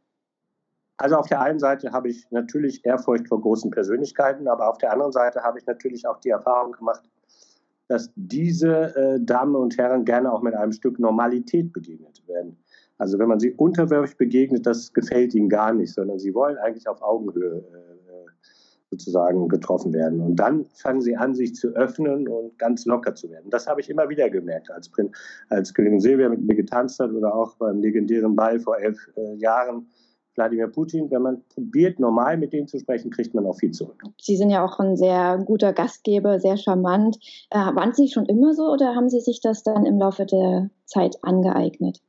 Also 0.98 1.18
auf 1.18 1.28
der 1.28 1.42
einen 1.42 1.60
Seite 1.60 1.92
habe 1.92 2.10
ich 2.10 2.26
natürlich 2.32 2.86
Ehrfurcht 2.86 3.28
vor 3.28 3.42
großen 3.42 3.70
Persönlichkeiten, 3.72 4.48
aber 4.48 4.70
auf 4.70 4.78
der 4.78 4.94
anderen 4.94 5.12
Seite 5.12 5.42
habe 5.42 5.60
ich 5.60 5.66
natürlich 5.66 6.08
auch 6.08 6.20
die 6.20 6.30
Erfahrung 6.30 6.72
gemacht, 6.72 7.04
dass 7.88 8.12
diese 8.16 8.96
äh, 8.96 9.20
Damen 9.20 9.56
und 9.56 9.78
Herren 9.78 10.06
gerne 10.06 10.32
auch 10.32 10.42
mit 10.42 10.56
einem 10.56 10.72
Stück 10.72 10.98
Normalität 11.00 11.74
begegnet 11.74 12.26
werden. 12.28 12.58
Also 12.98 13.20
wenn 13.20 13.28
man 13.28 13.40
sie 13.40 13.52
unterwürfig 13.52 14.18
begegnet, 14.18 14.66
das 14.66 14.94
gefällt 14.94 15.34
ihnen 15.34 15.50
gar 15.50 15.74
nicht, 15.74 15.94
sondern 15.94 16.20
sie 16.20 16.34
wollen 16.34 16.58
eigentlich 16.58 16.88
auf 16.88 17.02
Augenhöhe 17.02 17.58
äh, 17.58 17.96
sozusagen 18.96 19.50
getroffen 19.50 19.94
werden. 19.94 20.22
Und 20.22 20.36
dann 20.38 20.66
fangen 20.74 21.02
sie 21.02 21.16
an, 21.18 21.36
sich 21.36 21.56
zu 21.56 21.70
öffnen 21.70 22.28
und 22.28 22.58
ganz 22.58 22.86
locker 22.86 23.16
zu 23.16 23.30
werden. 23.30 23.50
Das 23.50 23.68
habe 23.68 23.82
ich 23.82 23.90
immer 23.90 24.10
wieder 24.10 24.30
gemerkt, 24.30 24.72
als, 24.72 24.90
als 25.50 25.74
Königin 25.74 26.00
Silvia 26.00 26.30
mit 26.30 26.42
mir 26.42 26.56
getanzt 26.56 27.00
hat 27.00 27.12
oder 27.12 27.36
auch 27.36 27.56
beim 27.58 27.80
legendären 27.82 28.36
Ball 28.36 28.60
vor 28.60 28.78
elf 28.78 28.98
äh, 29.16 29.36
Jahren 29.36 29.88
Wladimir 30.36 30.68
Putin. 30.68 31.10
Wenn 31.12 31.22
man 31.22 31.44
probiert, 31.54 32.00
normal 32.00 32.38
mit 32.38 32.54
denen 32.54 32.68
zu 32.68 32.80
sprechen, 32.80 33.12
kriegt 33.12 33.34
man 33.34 33.46
auch 33.46 33.58
viel 33.58 33.72
zurück. 33.72 34.02
Sie 34.22 34.38
sind 34.38 34.50
ja 34.50 34.64
auch 34.64 34.80
ein 34.80 34.96
sehr 34.96 35.42
guter 35.46 35.74
Gastgeber, 35.74 36.40
sehr 36.40 36.58
charmant. 36.58 37.18
Äh, 37.50 37.58
waren 37.58 37.94
Sie 37.94 38.08
schon 38.08 38.26
immer 38.26 38.54
so 38.54 38.72
oder 38.72 38.96
haben 38.96 39.10
Sie 39.10 39.22
sich 39.22 39.42
das 39.42 39.64
dann 39.64 39.86
im 39.86 39.98
Laufe 39.98 40.26
der 40.26 40.70
Zeit 40.86 41.18
angeeignet? 41.22 42.02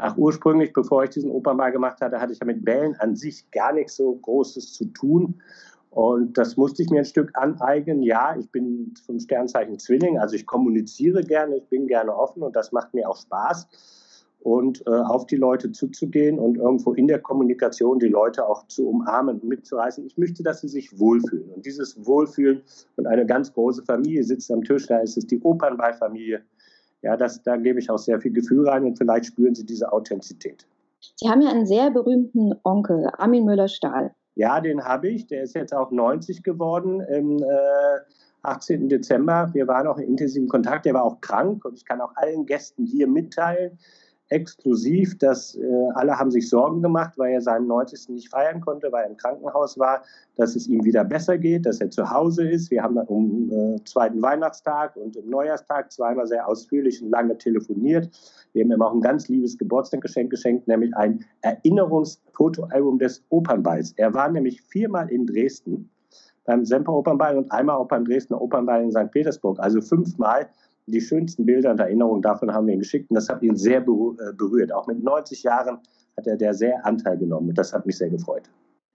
Ach, 0.00 0.16
ursprünglich, 0.16 0.72
bevor 0.72 1.04
ich 1.04 1.10
diesen 1.10 1.30
Opernball 1.30 1.72
gemacht 1.72 2.00
hatte, 2.00 2.20
hatte 2.20 2.32
ich 2.32 2.40
ja 2.40 2.46
mit 2.46 2.64
Bällen 2.64 2.94
an 2.96 3.16
sich 3.16 3.50
gar 3.50 3.72
nichts 3.72 3.96
so 3.96 4.14
Großes 4.14 4.72
zu 4.72 4.86
tun. 4.86 5.40
Und 5.90 6.38
das 6.38 6.56
musste 6.56 6.82
ich 6.82 6.90
mir 6.90 7.00
ein 7.00 7.04
Stück 7.04 7.30
aneignen. 7.34 8.02
Ja, 8.02 8.36
ich 8.38 8.50
bin 8.50 8.94
vom 9.04 9.18
Sternzeichen 9.18 9.78
Zwilling, 9.78 10.18
also 10.18 10.36
ich 10.36 10.46
kommuniziere 10.46 11.22
gerne, 11.22 11.56
ich 11.56 11.68
bin 11.68 11.86
gerne 11.86 12.16
offen 12.16 12.42
und 12.42 12.54
das 12.54 12.70
macht 12.72 12.94
mir 12.94 13.08
auch 13.08 13.16
Spaß 13.16 13.66
und 14.42 14.86
äh, 14.86 14.90
auf 14.90 15.26
die 15.26 15.36
Leute 15.36 15.70
zuzugehen 15.72 16.38
und 16.38 16.56
irgendwo 16.56 16.94
in 16.94 17.06
der 17.06 17.18
Kommunikation 17.18 17.98
die 17.98 18.08
Leute 18.08 18.48
auch 18.48 18.66
zu 18.68 18.88
umarmen 18.88 19.40
und 19.40 19.44
mitzureißen. 19.44 20.06
Ich 20.06 20.16
möchte, 20.16 20.42
dass 20.42 20.62
sie 20.62 20.68
sich 20.68 20.98
wohlfühlen. 20.98 21.50
Und 21.50 21.66
dieses 21.66 22.06
Wohlfühlen 22.06 22.62
und 22.96 23.06
eine 23.06 23.26
ganz 23.26 23.52
große 23.52 23.82
Familie 23.82 24.24
sitzt 24.24 24.50
am 24.50 24.64
Tisch, 24.64 24.86
da 24.86 24.98
ist 24.98 25.18
es 25.18 25.26
die 25.26 25.40
Opernballfamilie. 25.42 26.42
Ja, 27.02 27.16
das, 27.16 27.42
da 27.42 27.56
gebe 27.56 27.78
ich 27.78 27.90
auch 27.90 27.98
sehr 27.98 28.20
viel 28.20 28.32
Gefühl 28.32 28.68
rein 28.68 28.84
und 28.84 28.98
vielleicht 28.98 29.26
spüren 29.26 29.54
Sie 29.54 29.64
diese 29.64 29.92
Authentizität. 29.92 30.66
Sie 31.16 31.28
haben 31.28 31.40
ja 31.40 31.50
einen 31.50 31.66
sehr 31.66 31.90
berühmten 31.90 32.54
Onkel, 32.62 33.08
Armin 33.16 33.44
Müller-Stahl. 33.44 34.14
Ja, 34.34 34.60
den 34.60 34.84
habe 34.84 35.08
ich. 35.08 35.26
Der 35.26 35.42
ist 35.42 35.54
jetzt 35.54 35.74
auch 35.74 35.90
90 35.90 36.42
geworden 36.42 37.00
im 37.00 37.42
äh, 37.42 38.00
18. 38.42 38.88
Dezember. 38.88 39.50
Wir 39.52 39.66
waren 39.66 39.86
auch 39.86 39.98
in 39.98 40.10
intensivem 40.10 40.48
Kontakt. 40.48 40.86
Der 40.86 40.94
war 40.94 41.04
auch 41.04 41.20
krank 41.20 41.64
und 41.64 41.74
ich 41.74 41.84
kann 41.84 42.00
auch 42.00 42.14
allen 42.16 42.46
Gästen 42.46 42.86
hier 42.86 43.06
mitteilen, 43.06 43.78
exklusiv, 44.30 45.18
dass 45.18 45.56
äh, 45.56 45.88
alle 45.94 46.18
haben 46.18 46.30
sich 46.30 46.48
Sorgen 46.48 46.82
gemacht, 46.82 47.14
weil 47.16 47.32
er 47.32 47.40
seinen 47.40 47.66
90. 47.66 48.08
nicht 48.10 48.30
feiern 48.30 48.60
konnte, 48.60 48.90
weil 48.92 49.04
er 49.04 49.10
im 49.10 49.16
Krankenhaus 49.16 49.78
war, 49.78 50.02
dass 50.36 50.56
es 50.56 50.66
ihm 50.68 50.84
wieder 50.84 51.04
besser 51.04 51.36
geht, 51.36 51.66
dass 51.66 51.80
er 51.80 51.90
zu 51.90 52.08
Hause 52.08 52.48
ist. 52.48 52.70
Wir 52.70 52.82
haben 52.82 52.94
dann 52.94 53.06
um 53.08 53.50
äh, 53.50 53.84
zweiten 53.84 54.22
Weihnachtstag 54.22 54.96
und 54.96 55.16
um 55.16 55.28
Neujahrstag 55.28 55.92
zweimal 55.92 56.26
sehr 56.26 56.46
ausführlich 56.48 57.02
und 57.02 57.10
lange 57.10 57.36
telefoniert. 57.36 58.08
Wir 58.52 58.64
haben 58.64 58.72
ihm 58.72 58.82
auch 58.82 58.94
ein 58.94 59.00
ganz 59.00 59.28
liebes 59.28 59.58
Geburtstagsgeschenk 59.58 60.30
geschenkt, 60.30 60.68
nämlich 60.68 60.96
ein 60.96 61.24
Erinnerungsfotoalbum 61.42 62.98
des 62.98 63.24
Opernballs. 63.28 63.92
Er 63.96 64.14
war 64.14 64.30
nämlich 64.30 64.62
viermal 64.62 65.10
in 65.10 65.26
Dresden 65.26 65.90
beim 66.44 66.64
Semper 66.64 66.92
Opernball 66.92 67.36
und 67.36 67.50
einmal 67.52 67.76
auch 67.76 67.88
beim 67.88 68.04
Dresdner 68.04 68.40
Opernball 68.40 68.82
in 68.82 68.90
St. 68.90 69.10
Petersburg, 69.10 69.58
also 69.60 69.80
fünfmal 69.80 70.48
die 70.90 71.00
schönsten 71.00 71.46
Bilder 71.46 71.70
und 71.70 71.80
Erinnerungen 71.80 72.22
davon 72.22 72.52
haben 72.52 72.66
wir 72.66 72.74
ihm 72.74 72.80
geschickt 72.80 73.10
und 73.10 73.14
das 73.14 73.28
hat 73.28 73.42
ihn 73.42 73.56
sehr 73.56 73.78
äh, 73.78 73.82
berührt. 73.82 74.72
Auch 74.72 74.86
mit 74.86 75.02
90 75.02 75.42
Jahren 75.42 75.78
hat 76.16 76.26
er 76.26 76.36
der 76.36 76.54
sehr 76.54 76.84
Anteil 76.84 77.18
genommen 77.18 77.48
und 77.48 77.58
das 77.58 77.72
hat 77.72 77.86
mich 77.86 77.98
sehr 77.98 78.10
gefreut. 78.10 78.50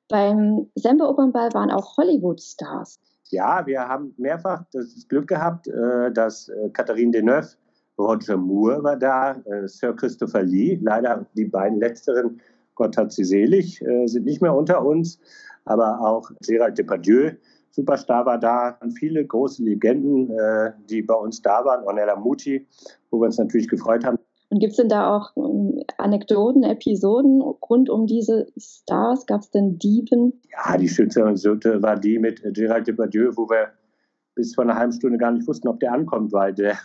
Beim 0.10 0.68
Semper 0.76 1.10
Opernball 1.10 1.54
waren 1.54 1.72
auch 1.72 1.98
Hollywood-Stars. 1.98 3.00
Ja, 3.30 3.66
wir 3.66 3.88
haben 3.88 4.14
mehrfach 4.18 4.64
das 4.72 5.08
Glück 5.08 5.28
gehabt, 5.28 5.68
äh, 5.68 6.12
dass 6.12 6.50
äh, 6.50 6.70
Catherine 6.70 7.12
Deneuve 7.12 7.56
Roger 7.98 8.36
Moore 8.36 8.84
war 8.84 8.98
da, 8.98 9.38
Sir 9.68 9.96
Christopher 9.96 10.44
Lee. 10.44 10.78
Leider 10.82 11.26
die 11.34 11.46
beiden 11.46 11.80
letzteren, 11.80 12.42
Gott 12.76 12.98
hat 12.98 13.14
sie 13.14 13.24
selig, 13.24 13.82
sind 14.04 14.26
nicht 14.26 14.42
mehr 14.42 14.54
unter 14.54 14.86
uns. 14.86 15.18
Aber 15.64 16.02
auch 16.02 16.30
Gérald 16.44 16.78
Depardieu, 16.78 17.32
Superstar 17.76 18.26
war 18.26 18.40
da. 18.40 18.78
Und 18.82 18.92
viele 18.92 19.26
große 19.26 19.64
Legenden, 19.64 20.32
äh, 20.32 20.72
die 20.90 21.02
bei 21.02 21.14
uns 21.14 21.42
da 21.42 21.66
waren. 21.66 21.86
Ornella 21.86 22.16
Muti, 22.16 22.66
wo 23.12 23.20
wir 23.20 23.26
uns 23.26 23.38
natürlich 23.38 23.68
gefreut 23.68 24.06
haben. 24.06 24.18
Und 24.50 24.60
gibt 24.60 24.72
es 24.72 24.78
denn 24.78 24.90
da 24.90 25.16
auch 25.16 25.36
ähm, 25.36 25.84
Anekdoten, 25.98 26.64
Episoden 26.64 27.42
rund 27.42 27.90
um 27.90 28.06
diese 28.06 28.48
Stars? 28.58 29.26
Gab 29.26 29.42
es 29.42 29.52
denn 29.52 29.78
Dieben? 29.78 30.42
Ja, 30.52 30.78
die 30.78 30.88
schönste 30.88 31.24
Anekdote 31.24 31.82
war 31.82 32.00
die 32.00 32.20
mit 32.20 32.42
Gérald 32.42 32.88
Depardieu, 32.88 33.32
wo 33.36 33.50
wir 33.50 33.72
bis 34.36 34.56
vor 34.56 34.64
einer 34.64 34.76
halben 34.76 34.94
Stunde 34.94 35.18
gar 35.18 35.32
nicht 35.32 35.48
wussten, 35.48 35.68
ob 35.68 35.80
der 35.80 35.92
ankommt, 35.92 36.32
weil 36.32 36.54
der 36.54 36.78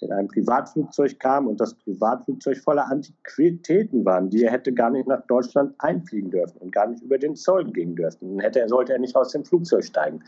in 0.00 0.12
einem 0.12 0.28
Privatflugzeug 0.28 1.18
kam 1.18 1.46
und 1.48 1.60
das 1.60 1.74
Privatflugzeug 1.74 2.58
voller 2.58 2.90
Antiquitäten 2.90 4.04
waren, 4.04 4.30
die 4.30 4.44
er 4.44 4.52
hätte 4.52 4.72
gar 4.72 4.90
nicht 4.90 5.08
nach 5.08 5.22
Deutschland 5.26 5.74
einfliegen 5.78 6.30
dürfen 6.30 6.58
und 6.58 6.72
gar 6.72 6.86
nicht 6.86 7.02
über 7.02 7.18
den 7.18 7.34
Zoll 7.36 7.70
gehen 7.72 7.96
dürfen. 7.96 8.36
Dann 8.36 8.40
hätte 8.40 8.60
er, 8.60 8.68
sollte 8.68 8.92
er 8.92 8.98
nicht 8.98 9.16
aus 9.16 9.32
dem 9.32 9.44
Flugzeug 9.44 9.84
steigen, 9.84 10.20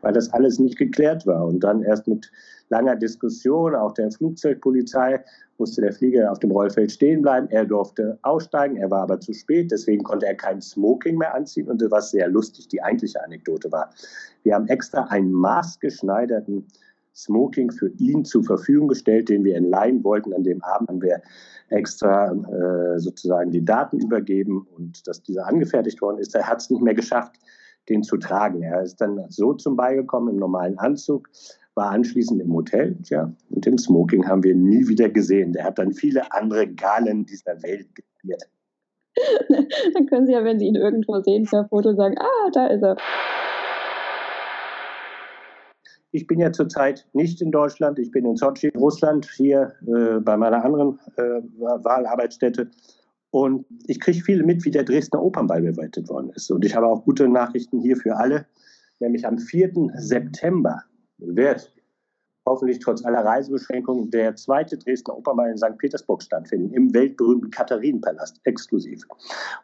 weil 0.00 0.12
das 0.12 0.32
alles 0.32 0.58
nicht 0.58 0.78
geklärt 0.78 1.26
war. 1.26 1.46
Und 1.46 1.60
dann 1.60 1.82
erst 1.82 2.08
mit 2.08 2.30
langer 2.70 2.96
Diskussion, 2.96 3.74
auch 3.74 3.92
der 3.92 4.10
Flugzeugpolizei, 4.10 5.22
musste 5.58 5.80
der 5.80 5.92
Flieger 5.92 6.30
auf 6.30 6.38
dem 6.38 6.50
Rollfeld 6.50 6.92
stehen 6.92 7.22
bleiben. 7.22 7.48
Er 7.50 7.64
durfte 7.64 8.18
aussteigen, 8.22 8.76
er 8.76 8.90
war 8.90 9.02
aber 9.02 9.20
zu 9.20 9.32
spät, 9.32 9.70
deswegen 9.70 10.04
konnte 10.04 10.26
er 10.26 10.34
kein 10.34 10.60
Smoking 10.60 11.18
mehr 11.18 11.34
anziehen. 11.34 11.68
Und 11.68 11.82
was 11.90 12.12
sehr 12.12 12.28
lustig, 12.28 12.68
die 12.68 12.82
eigentliche 12.82 13.22
Anekdote 13.22 13.70
war, 13.72 13.90
wir 14.44 14.54
haben 14.54 14.68
extra 14.68 15.04
einen 15.04 15.32
maßgeschneiderten 15.32 16.66
Smoking 17.18 17.72
für 17.72 17.88
ihn 17.98 18.24
zur 18.24 18.44
Verfügung 18.44 18.88
gestellt, 18.88 19.28
den 19.28 19.44
wir 19.44 19.56
in 19.56 19.68
leihen 19.68 20.04
wollten. 20.04 20.32
An 20.32 20.44
dem 20.44 20.62
Abend 20.62 20.88
haben 20.88 21.02
wir 21.02 21.20
extra 21.68 22.32
äh, 22.32 22.98
sozusagen 22.98 23.50
die 23.50 23.64
Daten 23.64 23.98
übergeben 23.98 24.66
und 24.76 25.06
dass 25.06 25.22
dieser 25.22 25.46
angefertigt 25.46 26.00
worden 26.00 26.18
ist. 26.18 26.34
Er 26.34 26.46
hat 26.46 26.60
es 26.60 26.70
nicht 26.70 26.82
mehr 26.82 26.94
geschafft, 26.94 27.36
den 27.88 28.02
zu 28.02 28.18
tragen. 28.18 28.62
Er 28.62 28.82
ist 28.82 29.00
dann 29.00 29.24
so 29.28 29.52
zum 29.54 29.76
Beigekommen 29.76 30.34
im 30.34 30.40
normalen 30.40 30.78
Anzug, 30.78 31.28
war 31.74 31.90
anschließend 31.90 32.40
im 32.40 32.52
Hotel, 32.52 32.96
ja, 33.04 33.32
und 33.50 33.66
den 33.66 33.78
Smoking 33.78 34.26
haben 34.26 34.42
wir 34.42 34.54
nie 34.54 34.86
wieder 34.88 35.08
gesehen. 35.08 35.52
Der 35.52 35.64
hat 35.64 35.78
dann 35.78 35.92
viele 35.92 36.32
andere 36.32 36.66
Galen 36.66 37.24
dieser 37.24 37.62
Welt 37.62 37.88
gespielt. 37.94 38.48
dann 39.94 40.06
können 40.06 40.26
Sie 40.26 40.32
ja, 40.32 40.44
wenn 40.44 40.58
Sie 40.58 40.66
ihn 40.66 40.76
irgendwo 40.76 41.20
sehen, 41.20 41.46
per 41.46 41.66
Foto 41.68 41.94
sagen, 41.94 42.16
ah, 42.18 42.50
da 42.52 42.66
ist 42.66 42.82
er. 42.82 42.96
Ich 46.10 46.26
bin 46.26 46.40
ja 46.40 46.52
zurzeit 46.52 47.06
nicht 47.12 47.42
in 47.42 47.50
Deutschland, 47.50 47.98
ich 47.98 48.10
bin 48.10 48.24
in 48.24 48.36
Sochi, 48.36 48.68
Russland, 48.74 49.28
hier 49.36 49.74
äh, 49.86 50.20
bei 50.20 50.36
meiner 50.38 50.64
anderen 50.64 50.98
äh, 51.16 51.42
Wahlarbeitsstätte. 51.58 52.70
Und 53.30 53.66
ich 53.86 54.00
kriege 54.00 54.24
viel 54.24 54.42
mit, 54.42 54.64
wie 54.64 54.70
der 54.70 54.84
Dresdner 54.84 55.22
Opernball 55.22 55.60
bewertet 55.60 56.08
worden 56.08 56.30
ist. 56.34 56.50
Und 56.50 56.64
ich 56.64 56.74
habe 56.74 56.86
auch 56.86 57.04
gute 57.04 57.28
Nachrichten 57.28 57.80
hier 57.80 57.96
für 57.96 58.16
alle. 58.16 58.46
Nämlich 59.00 59.26
am 59.26 59.38
4. 59.38 59.70
September 59.96 60.82
wird 61.18 61.70
hoffentlich 62.46 62.78
trotz 62.78 63.04
aller 63.04 63.22
Reisebeschränkungen 63.22 64.10
der 64.10 64.34
zweite 64.34 64.78
Dresdner 64.78 65.18
Opernball 65.18 65.50
in 65.50 65.58
St. 65.58 65.76
Petersburg 65.76 66.22
stattfinden, 66.22 66.72
im 66.72 66.94
weltberühmten 66.94 67.50
Katharinenpalast, 67.50 68.40
exklusiv. 68.44 69.02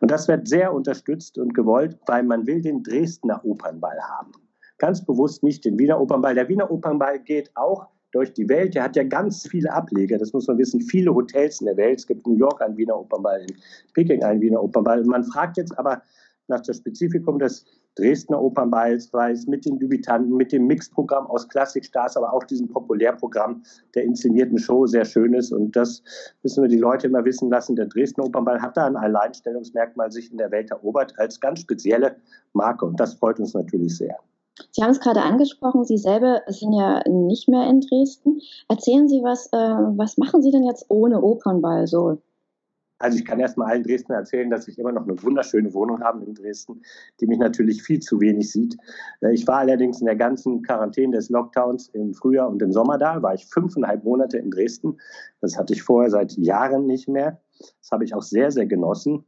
Und 0.00 0.10
das 0.10 0.28
wird 0.28 0.46
sehr 0.46 0.74
unterstützt 0.74 1.38
und 1.38 1.54
gewollt, 1.54 1.98
weil 2.06 2.22
man 2.22 2.46
will 2.46 2.60
den 2.60 2.82
Dresdner 2.82 3.42
Opernball 3.42 3.98
haben 3.98 4.32
ganz 4.78 5.04
bewusst 5.04 5.42
nicht 5.42 5.64
den 5.64 5.78
Wiener 5.78 6.00
Opernball. 6.00 6.34
Der 6.34 6.48
Wiener 6.48 6.70
Opernball 6.70 7.18
geht 7.20 7.50
auch 7.54 7.86
durch 8.12 8.32
die 8.32 8.48
Welt. 8.48 8.74
Der 8.74 8.84
hat 8.84 8.96
ja 8.96 9.04
ganz 9.04 9.46
viele 9.48 9.72
Ableger, 9.72 10.18
das 10.18 10.32
muss 10.32 10.46
man 10.46 10.58
wissen, 10.58 10.80
viele 10.80 11.14
Hotels 11.14 11.60
in 11.60 11.66
der 11.66 11.76
Welt. 11.76 11.98
Es 11.98 12.06
gibt 12.06 12.26
in 12.26 12.34
New 12.34 12.38
York 12.38 12.62
einen 12.62 12.76
Wiener 12.76 12.98
Opernball, 12.98 13.40
in 13.40 13.56
Peking 13.92 14.22
einen 14.22 14.40
Wiener 14.40 14.62
Opernball. 14.62 15.02
Man 15.04 15.24
fragt 15.24 15.56
jetzt 15.56 15.76
aber 15.78 16.00
nach 16.46 16.60
dem 16.60 16.74
Spezifikum 16.74 17.38
des 17.38 17.64
Dresdner 17.96 18.42
Opernballs, 18.42 19.12
weil 19.12 19.32
es 19.32 19.46
mit 19.46 19.64
den 19.64 19.78
Dubitanten, 19.78 20.36
mit 20.36 20.52
dem 20.52 20.66
Mixprogramm 20.66 21.26
aus 21.28 21.48
Klassikstars, 21.48 22.16
aber 22.16 22.32
auch 22.32 22.42
diesem 22.44 22.68
Populärprogramm 22.68 23.62
der 23.94 24.02
inszenierten 24.02 24.58
Show 24.58 24.86
sehr 24.86 25.04
schön 25.04 25.32
ist. 25.34 25.52
Und 25.52 25.76
das 25.76 26.02
müssen 26.42 26.62
wir 26.62 26.68
die 26.68 26.78
Leute 26.78 27.06
immer 27.06 27.24
wissen 27.24 27.50
lassen. 27.50 27.76
Der 27.76 27.86
Dresdner 27.86 28.24
Opernball 28.24 28.60
hat 28.60 28.76
da 28.76 28.86
ein 28.86 28.96
Alleinstellungsmerkmal 28.96 30.10
sich 30.10 30.30
in 30.32 30.38
der 30.38 30.50
Welt 30.50 30.70
erobert 30.70 31.14
als 31.18 31.40
ganz 31.40 31.60
spezielle 31.60 32.16
Marke. 32.52 32.84
Und 32.84 32.98
das 32.98 33.14
freut 33.14 33.38
uns 33.38 33.54
natürlich 33.54 33.96
sehr. 33.96 34.18
Sie 34.70 34.82
haben 34.82 34.90
es 34.90 35.00
gerade 35.00 35.22
angesprochen, 35.22 35.84
Sie 35.84 35.98
selber 35.98 36.42
sind 36.46 36.72
ja 36.72 37.02
nicht 37.08 37.48
mehr 37.48 37.68
in 37.68 37.80
Dresden. 37.80 38.40
Erzählen 38.68 39.08
Sie 39.08 39.22
was, 39.22 39.46
äh, 39.52 39.56
was 39.56 40.16
machen 40.16 40.42
Sie 40.42 40.50
denn 40.50 40.64
jetzt 40.64 40.86
ohne 40.88 41.22
Opernball 41.22 41.86
so? 41.86 42.18
Also 42.98 43.18
ich 43.18 43.24
kann 43.24 43.40
erst 43.40 43.58
mal 43.58 43.66
allen 43.66 43.82
Dresden 43.82 44.12
erzählen, 44.12 44.48
dass 44.48 44.68
ich 44.68 44.78
immer 44.78 44.92
noch 44.92 45.02
eine 45.02 45.20
wunderschöne 45.22 45.74
Wohnung 45.74 46.00
habe 46.00 46.24
in 46.24 46.34
Dresden, 46.34 46.82
die 47.20 47.26
mich 47.26 47.38
natürlich 47.38 47.82
viel 47.82 48.00
zu 48.00 48.20
wenig 48.20 48.50
sieht. 48.50 48.76
Äh, 49.20 49.34
ich 49.34 49.46
war 49.46 49.58
allerdings 49.58 50.00
in 50.00 50.06
der 50.06 50.16
ganzen 50.16 50.62
Quarantäne 50.62 51.16
des 51.16 51.28
Lockdowns 51.28 51.88
im 51.88 52.14
Frühjahr 52.14 52.48
und 52.48 52.62
im 52.62 52.72
Sommer 52.72 52.96
da, 52.96 53.20
war 53.22 53.34
ich 53.34 53.46
fünfeinhalb 53.46 54.04
Monate 54.04 54.38
in 54.38 54.50
Dresden. 54.50 54.98
Das 55.40 55.58
hatte 55.58 55.74
ich 55.74 55.82
vorher 55.82 56.10
seit 56.10 56.32
Jahren 56.32 56.86
nicht 56.86 57.08
mehr. 57.08 57.40
Das 57.80 57.90
habe 57.90 58.04
ich 58.04 58.14
auch 58.14 58.22
sehr, 58.22 58.50
sehr 58.52 58.66
genossen. 58.66 59.24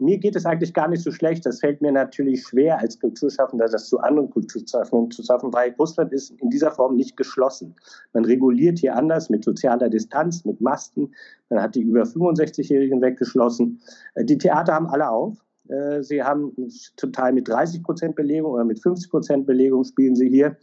Mir 0.00 0.16
geht 0.16 0.34
es 0.34 0.46
eigentlich 0.46 0.72
gar 0.72 0.88
nicht 0.88 1.02
so 1.02 1.10
schlecht. 1.10 1.44
Das 1.44 1.60
fällt 1.60 1.82
mir 1.82 1.92
natürlich 1.92 2.42
schwer 2.42 2.78
als 2.78 2.98
Kulturschaffender, 2.98 3.66
das 3.66 3.88
zu 3.88 4.00
anderen 4.00 4.30
Kulturschaffenden 4.30 5.10
zu 5.10 5.22
schaffen, 5.22 5.52
weil 5.52 5.74
Russland 5.78 6.12
ist 6.12 6.30
in 6.40 6.48
dieser 6.48 6.70
Form 6.70 6.96
nicht 6.96 7.18
geschlossen. 7.18 7.76
Man 8.14 8.24
reguliert 8.24 8.78
hier 8.78 8.96
anders 8.96 9.28
mit 9.28 9.44
sozialer 9.44 9.90
Distanz, 9.90 10.44
mit 10.46 10.60
Masken. 10.60 11.12
Man 11.50 11.60
hat 11.60 11.74
die 11.74 11.82
über 11.82 12.02
65-Jährigen 12.04 13.02
weggeschlossen. 13.02 13.80
Äh, 14.14 14.24
die 14.24 14.38
Theater 14.38 14.72
haben 14.72 14.86
alle 14.86 15.10
auf. 15.10 15.36
Äh, 15.68 16.02
sie 16.02 16.22
haben 16.22 16.52
zum 16.96 17.12
Teil 17.12 17.34
mit 17.34 17.48
30 17.48 17.82
Prozent 17.82 18.16
Belegung 18.16 18.52
oder 18.52 18.64
mit 18.64 18.80
50 18.80 19.10
Prozent 19.10 19.46
Belegung 19.46 19.84
spielen 19.84 20.16
sie 20.16 20.30
hier. 20.30 20.56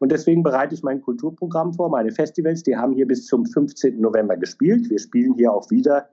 Und 0.00 0.12
deswegen 0.12 0.42
bereite 0.42 0.74
ich 0.74 0.82
mein 0.82 1.00
Kulturprogramm 1.00 1.72
vor, 1.72 1.88
meine 1.88 2.12
Festivals. 2.12 2.62
Die 2.62 2.76
haben 2.76 2.92
hier 2.92 3.08
bis 3.08 3.26
zum 3.26 3.46
15. 3.46 4.00
November 4.00 4.36
gespielt. 4.36 4.90
Wir 4.90 4.98
spielen 4.98 5.34
hier 5.34 5.52
auch 5.52 5.70
wieder 5.70 6.10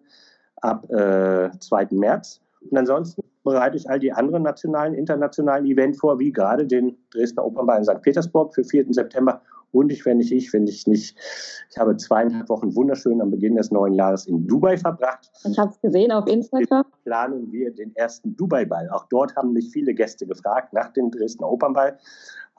ab 0.61 0.89
äh, 0.89 1.49
2. 1.59 1.87
März. 1.91 2.41
Und 2.61 2.77
ansonsten 2.77 3.21
bereite 3.43 3.77
ich 3.77 3.89
all 3.89 3.99
die 3.99 4.11
anderen 4.11 4.43
nationalen, 4.43 4.93
internationalen 4.93 5.65
Events 5.65 5.99
vor, 5.99 6.19
wie 6.19 6.31
gerade 6.31 6.67
den 6.67 6.97
Dresdner 7.11 7.45
Opernball 7.45 7.79
in 7.79 7.85
St. 7.85 8.01
Petersburg 8.01 8.53
für 8.53 8.63
4. 8.63 8.87
September. 8.89 9.41
Und 9.71 9.91
ich, 9.91 10.05
wenn 10.05 10.19
ich 10.19 10.31
ich, 10.31 10.51
wenn 10.51 10.65
ich 10.65 10.87
nicht, 10.87 11.17
ich 11.69 11.77
habe 11.77 11.95
zweieinhalb 11.95 12.49
Wochen 12.49 12.75
wunderschön 12.75 13.21
am 13.21 13.29
Beginn 13.29 13.55
des 13.55 13.69
neuen 13.69 13.93
Jahres 13.93 14.25
in 14.25 14.47
Dubai 14.47 14.77
verbracht. 14.77 15.29
Ich 15.47 15.59
habe 15.59 15.71
es 15.71 15.79
gesehen 15.79 16.11
auf 16.11 16.27
Instagram. 16.27 16.85
Jetzt 16.87 17.03
planen 17.03 17.51
wir 17.51 17.71
den 17.71 17.95
ersten 17.95 18.35
Dubai-Ball. 18.35 18.89
Auch 18.89 19.05
dort 19.09 19.35
haben 19.35 19.53
mich 19.53 19.69
viele 19.71 19.93
Gäste 19.93 20.25
gefragt 20.25 20.73
nach 20.73 20.91
dem 20.93 21.11
Dresdner 21.11 21.49
Opernball. 21.49 21.99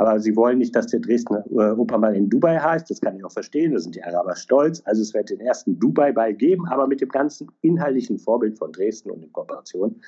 Aber 0.01 0.19
sie 0.19 0.35
wollen 0.35 0.57
nicht, 0.57 0.75
dass 0.75 0.87
der 0.87 1.01
Dresdner 1.01 1.45
äh, 1.51 1.73
Opernball 1.79 2.17
in 2.17 2.31
Dubai 2.31 2.57
heißt. 2.57 2.89
Das 2.89 3.03
kann 3.03 3.19
ich 3.19 3.23
auch 3.23 3.33
verstehen. 3.33 3.75
Da 3.75 3.79
sind 3.79 3.95
die 3.95 4.03
Araber 4.03 4.35
stolz. 4.35 4.81
Also 4.87 5.03
es 5.03 5.13
wird 5.13 5.29
den 5.29 5.41
ersten 5.41 5.79
Dubai-Ball 5.79 6.33
geben, 6.33 6.67
aber 6.69 6.87
mit 6.87 7.03
dem 7.03 7.11
ganzen 7.11 7.51
inhaltlichen 7.61 8.19
Vorbild 8.19 8.57
von 8.57 8.73
Dresden 8.73 9.11
und 9.11 9.23
in 9.23 9.31
Kooperation. 9.31 10.01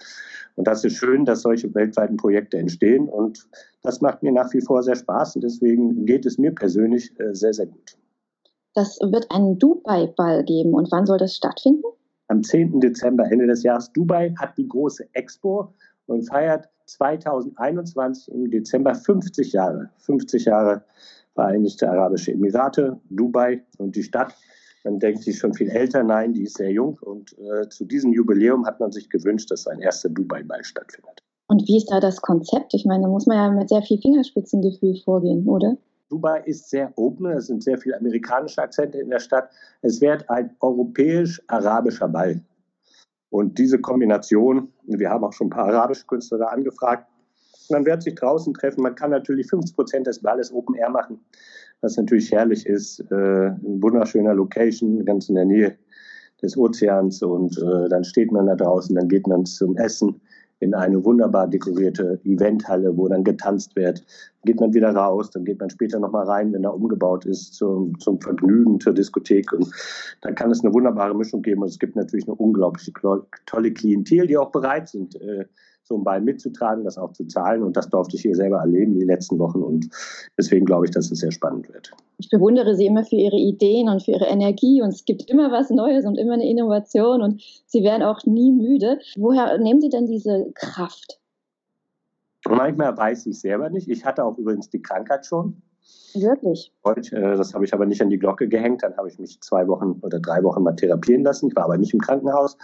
Und 0.55 0.67
das 0.67 0.83
ist 0.83 0.97
schön, 0.97 1.27
dass 1.27 1.43
solche 1.43 1.75
weltweiten 1.75 2.17
Projekte 2.17 2.57
entstehen. 2.57 3.07
Und 3.07 3.47
das 3.83 4.01
macht 4.01 4.23
mir 4.23 4.33
nach 4.33 4.51
wie 4.55 4.63
vor 4.63 4.83
sehr 4.83 4.97
Spaß. 4.97 5.37
Und 5.37 5.45
deswegen 5.45 6.07
geht 6.07 6.25
es 6.25 6.39
mir 6.39 6.55
persönlich 6.55 7.13
äh, 7.21 7.35
sehr, 7.35 7.53
sehr 7.53 7.67
gut. 7.67 7.99
Das 8.73 8.99
wird 8.99 9.27
einen 9.31 9.59
Dubai-Ball 9.59 10.45
geben. 10.45 10.73
Und 10.73 10.91
wann 10.91 11.05
soll 11.05 11.19
das 11.19 11.37
stattfinden? 11.37 11.85
Am 12.29 12.43
10. 12.43 12.81
Dezember, 12.81 13.31
Ende 13.31 13.47
des 13.47 13.63
Jahres. 13.63 13.93
Dubai 13.93 14.33
hat 14.39 14.57
die 14.57 14.67
große 14.67 15.05
Expo 15.13 15.75
und 16.07 16.23
feiert 16.23 16.71
2021 16.93 18.33
im 18.33 18.51
Dezember 18.51 18.95
50 18.95 19.53
Jahre. 19.53 19.91
50 19.99 20.45
Jahre 20.45 20.85
Vereinigte 21.35 21.91
Arabische 21.91 22.33
Emirate, 22.33 23.01
Dubai 23.09 23.63
und 23.79 23.97
die 23.97 24.03
Stadt. 24.03 24.35
Man 24.85 24.99
denkt, 24.99 25.23
sie 25.23 25.31
ist 25.31 25.39
schon 25.39 25.55
viel 25.55 25.71
älter. 25.71 26.03
Nein, 26.03 26.35
die 26.35 26.43
ist 26.43 26.57
sehr 26.57 26.71
jung. 26.71 26.99
Und 27.01 27.37
äh, 27.39 27.69
zu 27.69 27.85
diesem 27.85 28.13
Jubiläum 28.13 28.67
hat 28.67 28.81
man 28.81 28.93
sich 28.93 29.09
gewünscht, 29.09 29.51
dass 29.51 29.67
ein 29.67 29.81
erster 29.81 30.09
Dubai-Ball 30.11 30.65
stattfindet. 30.65 31.23
Und 31.47 31.67
wie 31.69 31.77
ist 31.77 31.91
da 31.91 32.01
das 32.01 32.21
Konzept? 32.21 32.75
Ich 32.75 32.85
meine, 32.85 33.05
da 33.05 33.09
muss 33.09 33.27
man 33.27 33.37
ja 33.37 33.51
mit 33.51 33.69
sehr 33.69 33.83
viel 33.83 33.99
Fingerspitzengefühl 33.99 34.97
vorgehen, 35.05 35.47
oder? 35.47 35.77
Dubai 36.09 36.43
ist 36.45 36.69
sehr 36.69 36.93
open, 36.97 37.27
es 37.27 37.47
sind 37.47 37.63
sehr 37.63 37.79
viele 37.79 37.97
amerikanische 37.97 38.61
Akzente 38.61 38.99
in 38.99 39.09
der 39.09 39.21
Stadt. 39.21 39.49
Es 39.81 40.01
wird 40.01 40.29
ein 40.29 40.55
europäisch-arabischer 40.61 42.09
Ball 42.09 42.43
und 43.33 43.57
diese 43.57 43.81
Kombination, 43.81 44.69
wir 44.85 45.09
haben 45.09 45.25
auch 45.25 45.33
schon 45.33 45.47
ein 45.47 45.51
paar 45.51 45.65
arabische 45.65 46.05
Künstler 46.07 46.37
da 46.37 46.45
angefragt, 46.49 47.09
man 47.71 47.87
wird 47.87 48.03
sich 48.03 48.15
draußen 48.15 48.53
treffen. 48.53 48.83
Man 48.83 48.95
kann 48.95 49.11
natürlich 49.11 49.47
50 49.49 49.75
Prozent 49.75 50.07
des 50.07 50.19
Balles 50.21 50.53
Open 50.53 50.75
Air 50.75 50.91
machen, 50.91 51.19
was 51.81 51.97
natürlich 51.97 52.31
herrlich 52.31 52.67
ist. 52.67 53.01
Äh, 53.11 53.47
ein 53.47 53.83
wunderschöner 53.83 54.35
Location, 54.35 55.03
ganz 55.07 55.31
in 55.31 55.37
der 55.37 55.47
Nähe 55.47 55.79
des 56.43 56.59
Ozeans. 56.59 57.23
Und 57.23 57.57
äh, 57.57 57.89
dann 57.89 58.05
steht 58.05 58.31
man 58.33 58.49
da 58.49 58.55
draußen, 58.55 58.95
dann 58.95 59.09
geht 59.09 59.27
man 59.27 59.47
zum 59.47 59.79
Essen 59.79 60.21
in 60.63 60.75
eine 60.75 61.05
wunderbar 61.05 61.49
dekorierte 61.49 62.21
Eventhalle, 62.25 62.97
wo 62.97 63.09
dann 63.09 63.25
getanzt 63.25 63.75
wird. 63.75 64.05
Geht 64.45 64.61
man 64.61 64.73
wieder 64.73 64.95
raus, 64.95 65.31
dann 65.31 65.45
geht 65.45 65.59
man 65.59 65.71
später 65.71 65.99
nochmal 65.99 66.27
rein, 66.27 66.53
wenn 66.53 66.65
er 66.65 66.75
umgebaut 66.75 67.25
ist, 67.25 67.55
zum, 67.55 67.99
zum 67.99 68.21
Vergnügen, 68.21 68.79
zur 68.79 68.95
Diskothek. 68.95 69.53
Und 69.53 69.69
dann 70.21 70.37
kann 70.37 70.51
es 70.53 70.63
eine 70.63 70.73
wunderbare 70.73 71.15
Mischung 71.17 71.43
geben. 71.43 71.63
Und 71.63 71.69
es 71.69 71.79
gibt 71.81 71.97
natürlich 71.97 72.27
eine 72.27 72.37
unglaublich 72.37 72.93
tolle 73.47 73.73
Klientel, 73.73 74.29
die 74.29 74.39
auch 74.39 74.53
bereit 74.53 74.89
sind, 74.89 75.21
äh, 75.21 75.47
so 75.85 75.95
einen 75.95 76.05
Ball 76.05 76.21
mitzutragen, 76.21 76.85
das 76.85 76.99
auch 76.99 77.13
zu 77.13 77.27
zahlen. 77.27 77.63
Und 77.63 77.77
das 77.77 77.89
durfte 77.89 78.17
ich 78.17 78.23
hier 78.23 78.35
selber 78.35 78.59
erleben 78.59 78.99
die 78.99 79.05
letzten 79.05 79.39
Wochen. 79.39 79.63
Und 79.63 79.89
deswegen 80.39 80.65
glaube 80.65 80.87
ich, 80.87 80.91
dass 80.93 81.11
es 81.11 81.21
sehr 81.21 81.33
spannend 81.33 81.69
wird. 81.73 81.93
Ich 82.19 82.29
bewundere 82.29 82.77
Sie 82.77 82.87
immer 82.87 83.05
für 83.05 83.17
Ihre 83.17 83.37
Ideen 83.37 83.89
und 83.89 84.03
für 84.03 84.13
Ihre 84.13 84.27
Energie. 84.27 84.83
Und 84.83 84.91
es 84.91 85.05
gibt 85.05 85.29
immer 85.31 85.51
was 85.51 85.71
Neues 85.71 86.05
und 86.05 86.17
immer 86.17 86.35
eine 86.35 86.49
Innovation. 86.49 87.23
Und 87.23 87.43
Sie 87.67 87.83
werden 87.83 88.03
auch 88.03 88.25
nie 88.25 88.53
müde. 88.53 88.99
Woher 89.17 89.59
nehmen 89.59 89.81
Sie 89.81 89.89
denn 89.89 90.07
diese 90.07 90.51
Kraft? 90.55 91.19
Manchmal 92.49 92.97
weiß 92.97 93.27
ich 93.27 93.41
selber 93.41 93.71
nicht. 93.71 93.89
Ich 93.89 94.05
hatte 94.05 94.25
auch 94.25 94.37
übrigens 94.39 94.69
die 94.71 94.83
Krankheit 94.83 95.27
schon. 95.27 95.63
Wirklich? 96.15 96.73
Äh, 96.85 97.37
das 97.37 97.55
habe 97.55 97.65
ich 97.65 97.73
aber 97.73 97.87
nicht 97.87 98.03
an 98.03 98.11
die 98.11 98.19
Glocke 98.19 98.49
gehängt. 98.49 98.83
Dann 98.83 98.97
habe 98.97 99.09
ich 99.09 99.19
mich 99.19 99.41
zwei 99.41 99.67
Wochen 99.69 99.99
oder 100.03 100.21
drei 100.21 100.43
Wochen 100.43 100.63
mal 100.63 100.75
therapieren 100.75 101.25
lassen. 101.25 101.49
Ich 101.49 101.57
war 101.57 101.65
aber 101.65 101.79
nicht 101.79 101.95
im 101.95 102.01
Krankenhaus, 102.01 102.57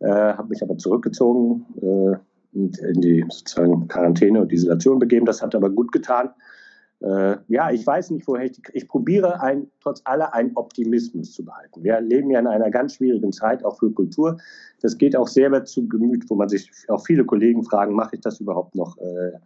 äh, 0.00 0.08
habe 0.08 0.48
mich 0.48 0.62
aber 0.62 0.76
zurückgezogen, 0.78 1.66
äh, 1.80 2.16
in 2.52 3.00
die 3.00 3.24
sozusagen 3.28 3.88
Quarantäne 3.88 4.40
und 4.40 4.52
Isolation 4.52 4.98
begeben. 4.98 5.26
Das 5.26 5.42
hat 5.42 5.54
aber 5.54 5.70
gut 5.70 5.92
getan. 5.92 6.30
Äh, 7.00 7.36
ja, 7.46 7.70
ich 7.70 7.86
weiß 7.86 8.10
nicht, 8.10 8.26
woher 8.26 8.46
ich, 8.46 8.60
ich 8.72 8.88
probiere 8.88 9.40
ein, 9.40 9.70
trotz 9.80 10.02
aller 10.04 10.34
einen 10.34 10.56
Optimismus 10.56 11.32
zu 11.32 11.44
behalten. 11.44 11.84
Wir 11.84 12.00
leben 12.00 12.30
ja 12.30 12.40
in 12.40 12.48
einer 12.48 12.70
ganz 12.70 12.94
schwierigen 12.94 13.32
Zeit, 13.32 13.64
auch 13.64 13.78
für 13.78 13.92
Kultur. 13.92 14.38
Das 14.80 14.98
geht 14.98 15.14
auch 15.14 15.28
selber 15.28 15.64
zu 15.64 15.86
Gemüt, 15.86 16.28
wo 16.28 16.34
man 16.34 16.48
sich 16.48 16.70
auch 16.88 17.06
viele 17.06 17.24
Kollegen 17.24 17.62
fragen, 17.62 17.94
mache 17.94 18.16
ich 18.16 18.20
das 18.20 18.40
überhaupt 18.40 18.74
noch 18.74 18.98
äh, 18.98 19.38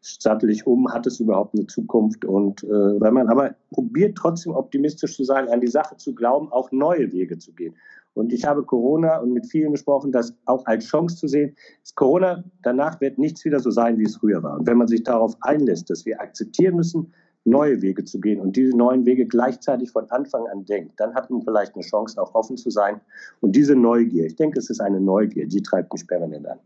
stattlich 0.00 0.66
um? 0.66 0.90
Hat 0.90 1.06
es 1.06 1.20
überhaupt 1.20 1.54
eine 1.54 1.66
Zukunft? 1.66 2.24
Und 2.24 2.64
äh, 2.64 2.68
wenn 2.68 3.12
man 3.12 3.28
aber 3.28 3.54
probiert, 3.70 4.16
trotzdem 4.16 4.54
optimistisch 4.54 5.14
zu 5.14 5.24
sein, 5.24 5.48
an 5.48 5.60
die 5.60 5.68
Sache 5.68 5.98
zu 5.98 6.14
glauben, 6.14 6.50
auch 6.52 6.72
neue 6.72 7.12
Wege 7.12 7.38
zu 7.38 7.52
gehen. 7.52 7.74
Und 8.14 8.32
ich 8.32 8.44
habe 8.44 8.62
Corona 8.62 9.18
und 9.18 9.32
mit 9.32 9.46
vielen 9.46 9.72
gesprochen, 9.72 10.12
das 10.12 10.34
auch 10.46 10.64
als 10.66 10.86
Chance 10.86 11.16
zu 11.16 11.28
sehen. 11.28 11.56
Ist 11.82 11.96
Corona, 11.96 12.44
danach 12.62 13.00
wird 13.00 13.18
nichts 13.18 13.44
wieder 13.44 13.60
so 13.60 13.70
sein, 13.70 13.98
wie 13.98 14.04
es 14.04 14.16
früher 14.16 14.42
war. 14.42 14.58
Und 14.58 14.66
wenn 14.66 14.78
man 14.78 14.88
sich 14.88 15.02
darauf 15.02 15.36
einlässt, 15.40 15.90
dass 15.90 16.06
wir 16.06 16.20
akzeptieren 16.20 16.76
müssen, 16.76 17.12
neue 17.44 17.82
Wege 17.82 18.04
zu 18.04 18.20
gehen 18.20 18.40
und 18.40 18.56
diese 18.56 18.76
neuen 18.76 19.04
Wege 19.04 19.26
gleichzeitig 19.26 19.90
von 19.90 20.10
Anfang 20.10 20.46
an 20.46 20.64
denkt, 20.64 20.98
dann 20.98 21.14
hat 21.14 21.30
man 21.30 21.42
vielleicht 21.42 21.74
eine 21.74 21.84
Chance, 21.84 22.20
auch 22.20 22.34
offen 22.34 22.56
zu 22.56 22.70
sein. 22.70 23.00
Und 23.40 23.54
diese 23.54 23.76
Neugier, 23.76 24.24
ich 24.26 24.36
denke, 24.36 24.58
es 24.58 24.70
ist 24.70 24.80
eine 24.80 25.00
Neugier, 25.00 25.46
die 25.46 25.62
treibt 25.62 25.92
mich 25.92 26.06
permanent 26.06 26.46
an. 26.46 26.58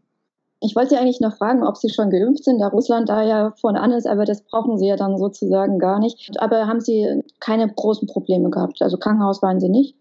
Ich 0.61 0.75
wollte 0.75 0.91
Sie 0.91 0.97
eigentlich 0.97 1.21
noch 1.21 1.37
fragen, 1.37 1.63
ob 1.65 1.77
Sie 1.77 1.89
schon 1.89 2.11
geimpft 2.11 2.45
sind, 2.45 2.59
da 2.59 2.69
Russland 2.69 3.09
da 3.09 3.23
ja 3.23 3.53
vorne 3.61 3.81
an 3.81 3.93
ist, 3.93 4.09
aber 4.09 4.25
das 4.25 4.43
brauchen 4.43 4.77
Sie 4.77 4.87
ja 4.87 4.97
dann 4.97 5.17
sozusagen 5.17 5.79
gar 5.79 6.01
nicht. 6.01 6.33
Aber 6.41 6.67
haben 6.67 6.81
Sie 6.81 7.23
keine 7.39 7.73
großen 7.73 8.09
Probleme 8.09 8.51
gehabt? 8.51 8.83
Also 8.83 8.97
Krankenhaus 8.97 9.41
waren 9.41 9.61
Sie 9.61 9.69
nicht? 9.69 9.97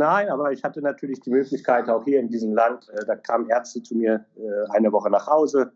Nein, 0.00 0.30
aber 0.30 0.50
ich 0.50 0.64
hatte 0.64 0.80
natürlich 0.80 1.20
die 1.20 1.28
Möglichkeit, 1.28 1.90
auch 1.90 2.04
hier 2.04 2.20
in 2.20 2.28
diesem 2.28 2.54
Land, 2.54 2.88
äh, 2.88 3.04
da 3.06 3.16
kamen 3.16 3.50
Ärzte 3.50 3.82
zu 3.82 3.94
mir 3.94 4.24
äh, 4.34 4.70
eine 4.70 4.90
Woche 4.92 5.10
nach 5.10 5.26
Hause, 5.26 5.72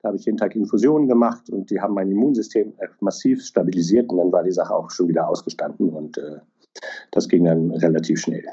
da 0.00 0.08
habe 0.08 0.16
ich 0.16 0.24
jeden 0.24 0.38
Tag 0.38 0.56
Infusionen 0.56 1.08
gemacht 1.08 1.50
und 1.50 1.70
die 1.70 1.78
haben 1.78 1.92
mein 1.92 2.10
Immunsystem 2.10 2.72
äh, 2.78 2.88
massiv 3.00 3.44
stabilisiert 3.44 4.08
und 4.10 4.16
dann 4.16 4.32
war 4.32 4.44
die 4.44 4.52
Sache 4.52 4.74
auch 4.74 4.90
schon 4.90 5.08
wieder 5.08 5.28
ausgestanden 5.28 5.90
und 5.90 6.16
äh, 6.16 6.38
das 7.10 7.28
ging 7.28 7.44
dann 7.44 7.70
relativ 7.70 8.18
schnell. 8.18 8.46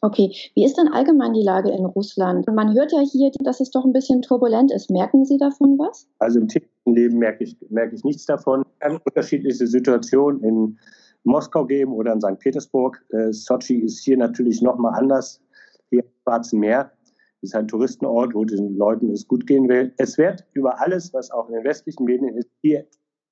Okay, 0.00 0.34
wie 0.54 0.64
ist 0.64 0.78
denn 0.78 0.88
allgemein 0.88 1.34
die 1.34 1.42
Lage 1.42 1.70
in 1.70 1.84
Russland? 1.84 2.46
Man 2.46 2.72
hört 2.72 2.92
ja 2.92 3.00
hier, 3.00 3.30
dass 3.40 3.60
es 3.60 3.70
doch 3.70 3.84
ein 3.84 3.92
bisschen 3.92 4.22
turbulent 4.22 4.72
ist. 4.72 4.90
Merken 4.90 5.26
Sie 5.26 5.36
davon 5.36 5.78
was? 5.78 6.08
Also 6.20 6.38
im 6.38 6.48
täglichen 6.48 6.94
Leben 6.94 7.18
merke 7.18 7.44
ich, 7.44 7.58
merke 7.68 7.96
ich 7.96 8.04
nichts 8.04 8.24
davon. 8.24 8.64
Eine 8.80 8.98
unterschiedliche 9.04 9.66
Situation 9.66 10.42
in 10.42 10.78
Moskau 11.28 11.64
geben 11.64 11.92
oder 11.92 12.12
in 12.12 12.20
St. 12.20 12.38
Petersburg. 12.38 13.04
Äh, 13.10 13.32
Sochi 13.32 13.78
ist 13.78 14.02
hier 14.04 14.16
natürlich 14.16 14.62
nochmal 14.62 14.98
anders. 14.98 15.40
Hier 15.90 16.02
im 16.02 16.10
Schwarzen 16.22 16.60
Meer 16.60 16.92
ist 17.40 17.54
ein 17.54 17.68
Touristenort, 17.68 18.34
wo 18.34 18.44
den 18.44 18.76
Leuten 18.76 19.10
es 19.10 19.26
gut 19.26 19.46
gehen 19.46 19.68
will. 19.68 19.92
Es 19.98 20.18
wird 20.18 20.44
über 20.54 20.80
alles, 20.80 21.12
was 21.14 21.30
auch 21.30 21.48
in 21.48 21.54
den 21.54 21.64
westlichen 21.64 22.04
Medien 22.04 22.36
ist, 22.36 22.50
hier 22.62 22.84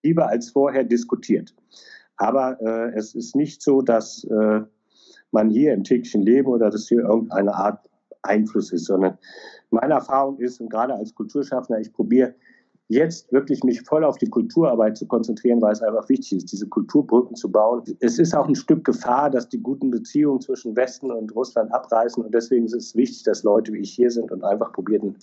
lieber 0.02 0.28
als 0.28 0.50
vorher 0.50 0.84
diskutiert. 0.84 1.54
Aber 2.16 2.60
äh, 2.60 2.96
es 2.96 3.14
ist 3.14 3.34
nicht 3.34 3.62
so, 3.62 3.82
dass 3.82 4.24
äh, 4.24 4.60
man 5.32 5.50
hier 5.50 5.74
im 5.74 5.84
täglichen 5.84 6.22
Leben 6.22 6.48
oder 6.48 6.70
dass 6.70 6.88
hier 6.88 7.00
irgendeine 7.00 7.54
Art 7.54 7.90
Einfluss 8.22 8.72
ist, 8.72 8.86
sondern 8.86 9.18
meine 9.70 9.94
Erfahrung 9.94 10.38
ist, 10.38 10.60
und 10.60 10.70
gerade 10.70 10.94
als 10.94 11.14
Kulturschaffender, 11.14 11.80
ich 11.80 11.92
probiere 11.92 12.34
jetzt 12.88 13.32
wirklich 13.32 13.64
mich 13.64 13.82
voll 13.82 14.04
auf 14.04 14.18
die 14.18 14.28
Kulturarbeit 14.28 14.96
zu 14.96 15.06
konzentrieren, 15.06 15.60
weil 15.60 15.72
es 15.72 15.82
einfach 15.82 16.08
wichtig 16.08 16.32
ist, 16.32 16.52
diese 16.52 16.68
Kulturbrücken 16.68 17.34
zu 17.34 17.50
bauen. 17.50 17.82
Es 18.00 18.18
ist 18.18 18.34
auch 18.34 18.46
ein 18.46 18.54
Stück 18.54 18.84
Gefahr, 18.84 19.30
dass 19.30 19.48
die 19.48 19.60
guten 19.60 19.90
Beziehungen 19.90 20.40
zwischen 20.40 20.76
Westen 20.76 21.10
und 21.10 21.34
Russland 21.34 21.72
abreißen 21.72 22.24
und 22.24 22.32
deswegen 22.34 22.66
ist 22.66 22.74
es 22.74 22.94
wichtig, 22.94 23.24
dass 23.24 23.42
Leute 23.42 23.72
wie 23.72 23.80
ich 23.80 23.92
hier 23.92 24.10
sind 24.10 24.30
und 24.30 24.44
einfach 24.44 24.72
probieren, 24.72 25.16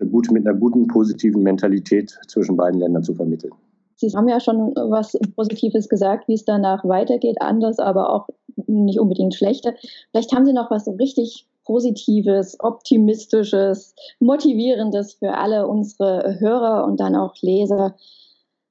eine 0.00 0.08
gute, 0.10 0.32
mit 0.32 0.46
einer 0.46 0.58
guten, 0.58 0.86
positiven 0.86 1.42
Mentalität 1.42 2.18
zwischen 2.26 2.56
beiden 2.56 2.80
Ländern 2.80 3.04
zu 3.04 3.14
vermitteln. 3.14 3.52
Sie 3.96 4.08
haben 4.16 4.28
ja 4.28 4.40
schon 4.40 4.74
was 4.74 5.12
Positives 5.36 5.88
gesagt, 5.88 6.26
wie 6.26 6.34
es 6.34 6.46
danach 6.46 6.84
weitergeht, 6.86 7.36
anders, 7.40 7.78
aber 7.78 8.10
auch 8.10 8.28
nicht 8.66 8.98
unbedingt 8.98 9.34
schlechter. 9.34 9.74
Vielleicht 10.10 10.32
haben 10.32 10.46
Sie 10.46 10.54
noch 10.54 10.70
was 10.70 10.86
so 10.86 10.92
richtig 10.92 11.46
Positives, 11.64 12.56
Optimistisches, 12.60 13.94
Motivierendes 14.18 15.14
für 15.14 15.34
alle 15.34 15.66
unsere 15.66 16.38
Hörer 16.40 16.84
und 16.84 17.00
dann 17.00 17.16
auch 17.16 17.34
Leser. 17.40 17.96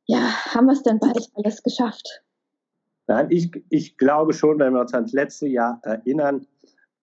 Ja, 0.06 0.19
haben 0.54 0.67
wir 0.67 0.73
es 0.73 0.84
denn 0.84 0.99
bald 0.99 1.30
alles 1.36 1.63
geschafft? 1.63 2.23
Nein, 3.08 3.28
ich, 3.30 3.52
ich 3.69 3.97
glaube 3.97 4.34
schon, 4.34 4.60
wenn 4.60 4.73
wir 4.73 4.82
uns 4.82 4.93
ans 4.93 5.13
letzte 5.13 5.47
Jahr 5.47 5.80
erinnern, 5.84 6.45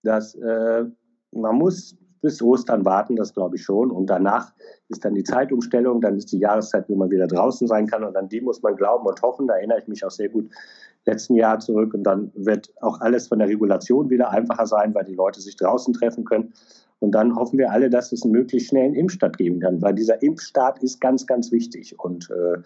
dass 0.03 0.35
äh, 0.37 0.85
man 1.33 1.57
muss 1.57 1.97
bis 2.21 2.43
Ostern 2.43 2.85
warten, 2.85 3.17
das 3.17 3.35
glaube 3.35 3.57
ich 3.57 3.63
schon. 3.63 3.91
Und 3.91 4.07
danach 4.07 4.53
ist 4.89 5.05
dann 5.05 5.15
die 5.15 5.25
Zeitumstellung, 5.25 6.01
dann 6.01 6.17
ist 6.17 6.33
die 6.33 6.39
Jahreszeit, 6.39 6.89
wo 6.89 6.97
man 6.97 7.11
wieder 7.11 7.27
draußen 7.27 7.67
sein 7.67 7.87
kann. 7.87 8.05
Und 8.05 8.17
an 8.17 8.29
die 8.29 8.41
muss 8.41 8.63
man 8.63 8.77
glauben 8.77 9.07
und 9.07 9.21
hoffen. 9.23 9.47
Da 9.47 9.55
erinnere 9.55 9.81
ich 9.81 9.89
mich 9.89 10.05
auch 10.05 10.11
sehr 10.11 10.29
gut 10.29 10.49
letzten 11.05 11.35
Jahr 11.35 11.59
zurück. 11.59 11.95
Und 11.95 12.05
dann 12.05 12.31
wird 12.35 12.73
auch 12.81 13.01
alles 13.01 13.29
von 13.29 13.39
der 13.39 13.49
Regulation 13.49 14.11
wieder 14.11 14.31
einfacher 14.31 14.67
sein, 14.67 14.95
weil 14.95 15.05
die 15.05 15.15
Leute 15.15 15.41
sich 15.41 15.57
draußen 15.57 15.95
treffen 15.95 16.25
können. 16.25 16.53
Und 16.99 17.13
dann 17.13 17.37
hoffen 17.37 17.59
wir 17.59 17.71
alle, 17.71 17.91
dass 17.91 18.13
es 18.13 18.23
einen 18.23 18.33
möglichst 18.33 18.71
schnellen 18.71 18.95
Impfstart 18.95 19.37
geben 19.37 19.61
kann, 19.61 19.83
weil 19.83 19.95
dieser 19.95 20.23
Impfstart 20.23 20.83
ist 20.83 20.99
ganz, 21.01 21.27
ganz 21.27 21.53
wichtig. 21.53 21.95
Und 21.99 22.31
äh, 22.31 22.59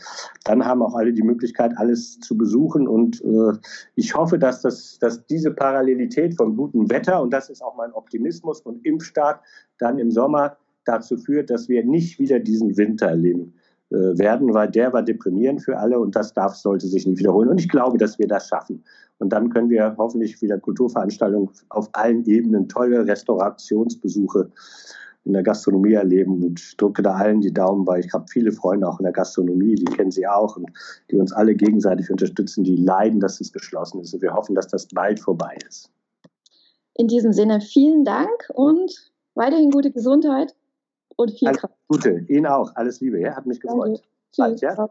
dann 0.45 0.65
haben 0.65 0.83
auch 0.83 0.95
alle 0.95 1.13
die 1.13 1.25
Möglichkeit, 1.25 1.73
alles 1.77 2.21
zu 2.21 2.39
besuchen. 2.39 2.87
Und 2.87 3.21
äh, 3.25 3.59
ich 3.97 4.15
hoffe, 4.15 4.39
dass, 4.39 4.63
das, 4.63 4.99
dass 5.01 5.27
diese 5.27 5.51
Parallelität 5.51 6.37
von 6.37 6.57
gutem 6.57 6.89
Wetter, 6.91 7.21
und 7.21 7.33
das 7.33 7.51
ist 7.51 7.63
auch 7.63 7.77
mein 7.77 7.93
Optimismus, 7.93 8.61
und 8.61 8.85
Impfstart 8.87 9.41
dann 9.79 9.99
im 9.99 10.13
Sommer 10.13 10.57
dazu 10.85 11.17
führt, 11.17 11.51
dass 11.51 11.69
wir 11.69 11.85
nicht 11.85 12.19
wieder 12.19 12.39
diesen 12.39 12.77
Winter 12.77 13.07
erleben 13.07 13.55
äh, 13.91 14.19
werden, 14.19 14.55
weil 14.55 14.71
der 14.71 14.93
war 14.93 15.03
deprimierend 15.03 15.63
für 15.63 15.79
alle 15.79 15.99
und 15.99 16.15
das 16.17 16.33
darf, 16.33 16.55
sollte 16.55 16.87
sich 16.87 17.07
nicht 17.07 17.19
wiederholen. 17.19 17.49
Und 17.49 17.61
ich 17.61 17.69
glaube, 17.69 17.99
dass 17.99 18.19
wir 18.19 18.29
das 18.29 18.49
schaffen. 18.49 18.85
Und 19.19 19.33
dann 19.33 19.51
können 19.51 19.69
wir 19.69 19.95
hoffentlich 19.99 20.41
wieder 20.41 20.59
Kulturveranstaltungen 20.59 21.51
auf 21.69 21.89
allen 21.93 22.25
Ebenen, 22.25 22.69
tolle 22.69 23.07
Restaurationsbesuche 23.07 24.51
in 25.25 25.35
der 25.35 25.43
Gastronomie 25.43 25.93
erleben 25.93 26.43
und 26.43 26.81
drücke 26.81 27.03
da 27.03 27.15
allen 27.15 27.41
die 27.41 27.53
Daumen, 27.53 27.87
weil 27.87 28.05
ich 28.05 28.13
habe 28.13 28.27
viele 28.31 28.53
Freunde 28.53 28.89
auch 28.89 28.99
in 28.99 29.05
der 29.05 29.13
Gastronomie, 29.13 29.75
die 29.75 29.85
kennen 29.85 30.11
sie 30.11 30.27
auch 30.27 30.57
und 30.57 30.71
die 31.11 31.17
uns 31.17 31.33
alle 31.33 31.55
gegenseitig 31.55 32.11
unterstützen, 32.11 32.65
die 32.65 32.77
leiden, 32.77 33.21
dass 33.21 33.41
es 33.41 33.53
geschlossen 33.53 34.01
ist. 34.01 34.15
Und 34.15 34.23
wir 34.23 34.33
hoffen, 34.33 34.55
dass 34.55 34.69
das 34.69 34.87
bald 34.87 35.21
vorbei 35.21 35.57
ist. 35.69 35.91
In 36.95 37.09
diesem 37.09 37.33
Sinne 37.33 37.61
vielen 37.61 38.05
Dank 38.05 38.51
und 38.55 39.13
weiterhin 39.35 39.71
gute 39.71 39.91
Gesundheit 39.91 40.55
und 41.21 41.31
viel 41.33 41.49
Alles 41.49 41.63
Gute, 41.89 42.25
Ihnen 42.29 42.47
auch. 42.47 42.75
Alles 42.75 43.01
Liebe, 43.01 43.21
ja? 43.21 43.37
Hat 43.37 43.47
mich 43.47 43.61
gefreut. 43.61 44.03
Bald, 44.37 44.61
ja? 44.61 44.89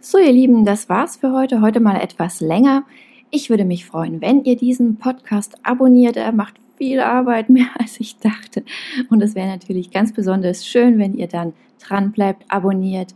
So, 0.00 0.18
ihr 0.18 0.32
Lieben, 0.32 0.64
das 0.64 0.88
war's 0.88 1.16
für 1.16 1.32
heute. 1.32 1.60
Heute 1.62 1.80
mal 1.80 1.96
etwas 1.96 2.40
länger. 2.40 2.84
Ich 3.30 3.48
würde 3.48 3.64
mich 3.64 3.86
freuen, 3.86 4.20
wenn 4.20 4.44
ihr 4.44 4.56
diesen 4.56 4.98
Podcast 4.98 5.56
abonniert. 5.62 6.16
Er 6.16 6.32
macht 6.32 6.54
viel 6.76 7.00
Arbeit, 7.00 7.48
mehr 7.48 7.68
als 7.78 7.98
ich 8.00 8.18
dachte. 8.18 8.64
Und 9.08 9.22
es 9.22 9.34
wäre 9.34 9.48
natürlich 9.48 9.90
ganz 9.90 10.12
besonders 10.12 10.66
schön, 10.66 10.98
wenn 10.98 11.14
ihr 11.14 11.28
dann 11.28 11.54
dran 11.80 12.12
bleibt, 12.12 12.44
abonniert 12.48 13.14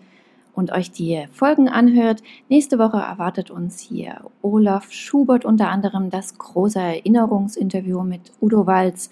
und 0.54 0.72
euch 0.72 0.90
die 0.90 1.26
Folgen 1.30 1.68
anhört. 1.68 2.22
Nächste 2.48 2.78
Woche 2.78 2.96
erwartet 2.96 3.50
uns 3.50 3.80
hier 3.80 4.22
Olaf 4.40 4.90
Schubert 4.92 5.44
unter 5.44 5.68
anderem 5.68 6.11
das 6.11 6.38
große 6.38 6.80
Erinnerungsinterview 6.80 8.02
mit 8.02 8.32
Udo 8.40 8.66
Walz 8.66 9.11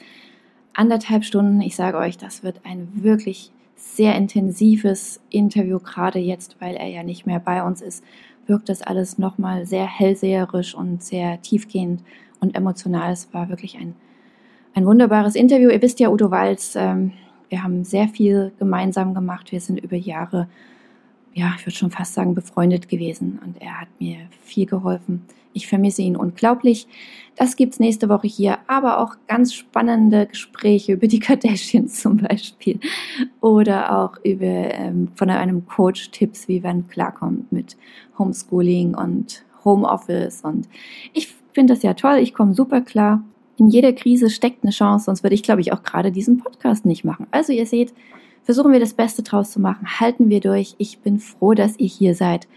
anderthalb 0.77 1.25
Stunden. 1.25 1.61
Ich 1.61 1.77
sage 1.77 1.99
euch, 1.99 2.19
das 2.19 2.43
wird 2.43 2.61
ein 2.65 2.89
wirklich 2.95 3.51
sehr 3.77 4.15
intensives 4.15 5.21
Interview, 5.31 5.79
gerade 5.79 6.19
jetzt, 6.19 6.57
weil 6.61 6.77
er 6.77 6.89
ja 6.89 7.03
nicht 7.03 7.27
mehr 7.27 7.41
bei 7.41 7.63
uns 7.63 7.83
ist, 7.83 8.05
wirkt 8.47 8.69
das 8.69 8.83
alles 8.83 9.19
nochmal 9.19 9.67
sehr 9.67 9.87
hellseherisch 9.87 10.75
und 10.75 11.03
sehr 11.03 11.41
tiefgehend 11.43 12.03
und 12.41 12.55
emotional. 12.55 13.13
Es 13.13 13.33
war 13.33 13.49
wirklich 13.49 13.77
ein, 13.77 13.95
ein 14.75 14.87
wunderbares 14.87 15.35
Interview. 15.35 15.71
Ihr 15.71 15.83
wisst 15.83 16.01
ja, 16.01 16.11
Udo 16.11 16.31
Walz, 16.31 16.75
ähm, 16.77 17.13
wir 17.49 17.63
haben 17.63 17.85
sehr 17.85 18.09
viel 18.09 18.53
gemeinsam 18.59 19.15
gemacht. 19.15 19.53
Wir 19.53 19.61
sind 19.61 19.79
über 19.79 19.97
Jahre, 19.97 20.49
ja, 21.37 21.53
ich 21.59 21.67
würde 21.67 21.77
schon 21.77 21.91
fast 21.91 22.15
sagen, 22.15 22.35
befreundet 22.35 22.89
gewesen 22.89 23.39
und 23.45 23.61
er 23.61 23.83
hat 23.83 23.89
mir 24.01 24.17
viel 24.43 24.65
geholfen. 24.65 25.23
Ich 25.53 25.67
vermisse 25.67 26.01
ihn 26.01 26.17
unglaublich. 26.17 26.89
Das 27.37 27.57
gibt's 27.57 27.79
nächste 27.79 28.09
Woche 28.09 28.27
hier, 28.27 28.59
aber 28.67 28.99
auch 28.99 29.17
ganz 29.27 29.53
spannende 29.53 30.27
Gespräche 30.27 30.95
über 30.95 31.07
die 31.07 31.19
Kardashians 31.21 32.01
zum 32.01 32.17
Beispiel 32.17 32.81
oder 33.43 33.99
auch 33.99 34.17
über 34.25 34.47
ähm, 34.47 35.09
von 35.15 35.29
einem 35.29 35.67
Coach 35.67 36.11
Tipps, 36.11 36.49
wie 36.49 36.61
man 36.61 36.89
klarkommt 36.89 37.53
mit 37.53 37.77
Homeschooling 38.19 38.95
und 38.95 39.45
Homeoffice 39.63 40.41
und 40.41 40.67
ich 41.13 41.35
finde 41.53 41.75
das 41.75 41.83
ja 41.83 41.93
toll. 41.93 42.17
Ich 42.17 42.33
komme 42.33 42.55
super 42.55 42.81
klar. 42.81 43.23
In 43.59 43.69
jeder 43.69 43.93
Krise 43.93 44.31
steckt 44.31 44.65
eine 44.65 44.73
Chance, 44.73 45.05
sonst 45.07 45.23
würde 45.23 45.35
ich, 45.35 45.43
glaube 45.43 45.61
ich, 45.61 45.75
auch 45.75 45.83
gerade 45.83 46.13
diesen 46.13 46.39
Podcast 46.39 46.87
nicht 46.87 47.05
machen. 47.05 47.27
Also 47.31 47.53
ihr 47.53 47.67
seht, 47.67 47.93
versuchen 48.47 48.73
wir 48.73 48.81
das 48.81 48.95
Beste 48.95 49.23
draus 49.23 49.51
zu 49.51 49.61
machen, 49.61 50.01
halten 50.01 50.31
wir 50.31 50.41
durch. 50.41 50.77
Ich 50.79 51.01
bin 51.01 51.19
froh, 51.19 51.53
dass 51.53 51.79
ihr 51.79 51.89
hier 51.89 52.15
seid 52.15 52.49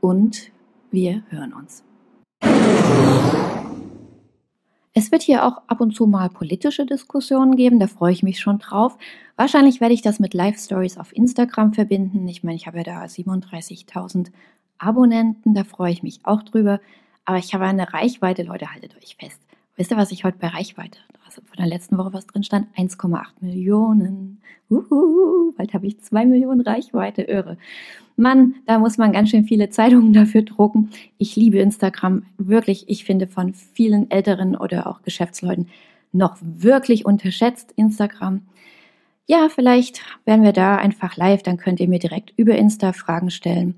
und 0.00 0.52
wir 0.90 1.24
hören 1.28 1.52
uns. 1.52 1.82
Es 4.96 5.10
wird 5.10 5.22
hier 5.22 5.44
auch 5.44 5.60
ab 5.66 5.80
und 5.80 5.96
zu 5.96 6.06
mal 6.06 6.30
politische 6.30 6.86
Diskussionen 6.86 7.56
geben, 7.56 7.80
da 7.80 7.88
freue 7.88 8.12
ich 8.12 8.22
mich 8.22 8.38
schon 8.38 8.60
drauf. 8.60 8.96
Wahrscheinlich 9.34 9.80
werde 9.80 9.92
ich 9.92 10.02
das 10.02 10.20
mit 10.20 10.34
Live-Stories 10.34 10.98
auf 10.98 11.14
Instagram 11.14 11.74
verbinden. 11.74 12.28
Ich 12.28 12.44
meine, 12.44 12.54
ich 12.54 12.68
habe 12.68 12.78
ja 12.78 12.84
da 12.84 13.02
37.000 13.02 14.28
Abonnenten, 14.78 15.54
da 15.54 15.64
freue 15.64 15.92
ich 15.92 16.04
mich 16.04 16.20
auch 16.22 16.44
drüber. 16.44 16.80
Aber 17.24 17.38
ich 17.38 17.54
habe 17.54 17.64
eine 17.64 17.92
Reichweite, 17.92 18.44
Leute, 18.44 18.72
haltet 18.72 18.96
euch 18.96 19.16
fest. 19.18 19.40
Wisst 19.74 19.90
ihr, 19.90 19.96
was 19.96 20.12
ich 20.12 20.22
heute 20.22 20.38
bei 20.38 20.46
Reichweite, 20.46 21.00
von 21.44 21.56
der 21.58 21.66
letzten 21.66 21.98
Woche 21.98 22.12
was 22.12 22.26
drin 22.26 22.42
stand? 22.42 22.68
1,8 22.76 23.24
Millionen. 23.40 24.40
Uhu, 24.70 25.52
bald 25.56 25.74
habe 25.74 25.86
ich 25.86 26.00
2 26.00 26.26
Millionen 26.26 26.60
Reichweite, 26.60 27.22
irre. 27.22 27.58
Mann, 28.16 28.54
da 28.66 28.78
muss 28.78 28.96
man 28.96 29.12
ganz 29.12 29.30
schön 29.30 29.44
viele 29.44 29.70
Zeitungen 29.70 30.12
dafür 30.12 30.42
drucken. 30.42 30.90
Ich 31.18 31.36
liebe 31.36 31.58
Instagram, 31.58 32.22
wirklich. 32.38 32.88
Ich 32.88 33.04
finde 33.04 33.26
von 33.26 33.54
vielen 33.54 34.10
Älteren 34.10 34.56
oder 34.56 34.86
auch 34.86 35.02
Geschäftsleuten 35.02 35.68
noch 36.12 36.36
wirklich 36.40 37.04
unterschätzt 37.04 37.72
Instagram. 37.76 38.42
Ja, 39.26 39.48
vielleicht 39.48 40.00
werden 40.24 40.44
wir 40.44 40.52
da 40.52 40.76
einfach 40.76 41.16
live, 41.16 41.42
dann 41.42 41.56
könnt 41.56 41.80
ihr 41.80 41.88
mir 41.88 41.98
direkt 41.98 42.32
über 42.36 42.56
Insta 42.56 42.92
Fragen 42.92 43.30
stellen 43.30 43.74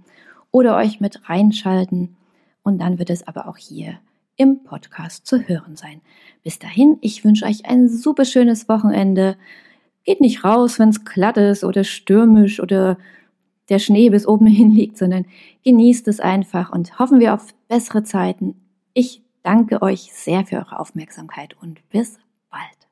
oder 0.51 0.77
euch 0.77 1.01
mit 1.01 1.29
reinschalten. 1.29 2.17
Und 2.63 2.81
dann 2.81 2.99
wird 2.99 3.11
es 3.11 3.27
aber 3.27 3.49
auch 3.49 3.57
hier 3.57 3.99
im 4.37 4.63
Podcast 4.65 5.27
zu 5.27 5.41
hören 5.41 5.77
sein. 5.77 6.01
Bis 6.43 6.59
dahin, 6.59 6.99
ich 7.01 7.25
wünsche 7.25 7.47
euch 7.47 7.67
ein 7.67 7.89
super 7.89 8.25
schönes 8.25 8.69
Wochenende. 8.69 9.37
Geht 10.05 10.21
nicht 10.21 10.45
raus, 10.45 10.79
wenn 10.79 10.91
es 10.91 11.05
glatt 11.05 11.37
ist 11.37 11.65
oder 11.65 11.85
stürmisch 11.85 12.61
oder 12.61 12.99
der 13.69 13.79
Schnee 13.79 14.11
bis 14.11 14.27
oben 14.27 14.47
hin 14.49 14.71
liegt, 14.71 14.99
sondern 14.99 15.27
genießt 15.65 16.07
es 16.09 16.21
einfach 16.21 16.71
und 16.71 16.99
hoffen 16.99 17.21
wir 17.21 17.35
auf 17.35 17.55
bessere 17.69 18.03
Zeiten. 18.03 18.55
Ich 18.95 19.23
danke 19.43 19.83
euch 19.83 20.13
sehr 20.13 20.45
für 20.45 20.57
eure 20.57 20.79
Aufmerksamkeit 20.79 21.57
und 21.61 21.81
bis 21.91 22.19
bald. 22.51 22.87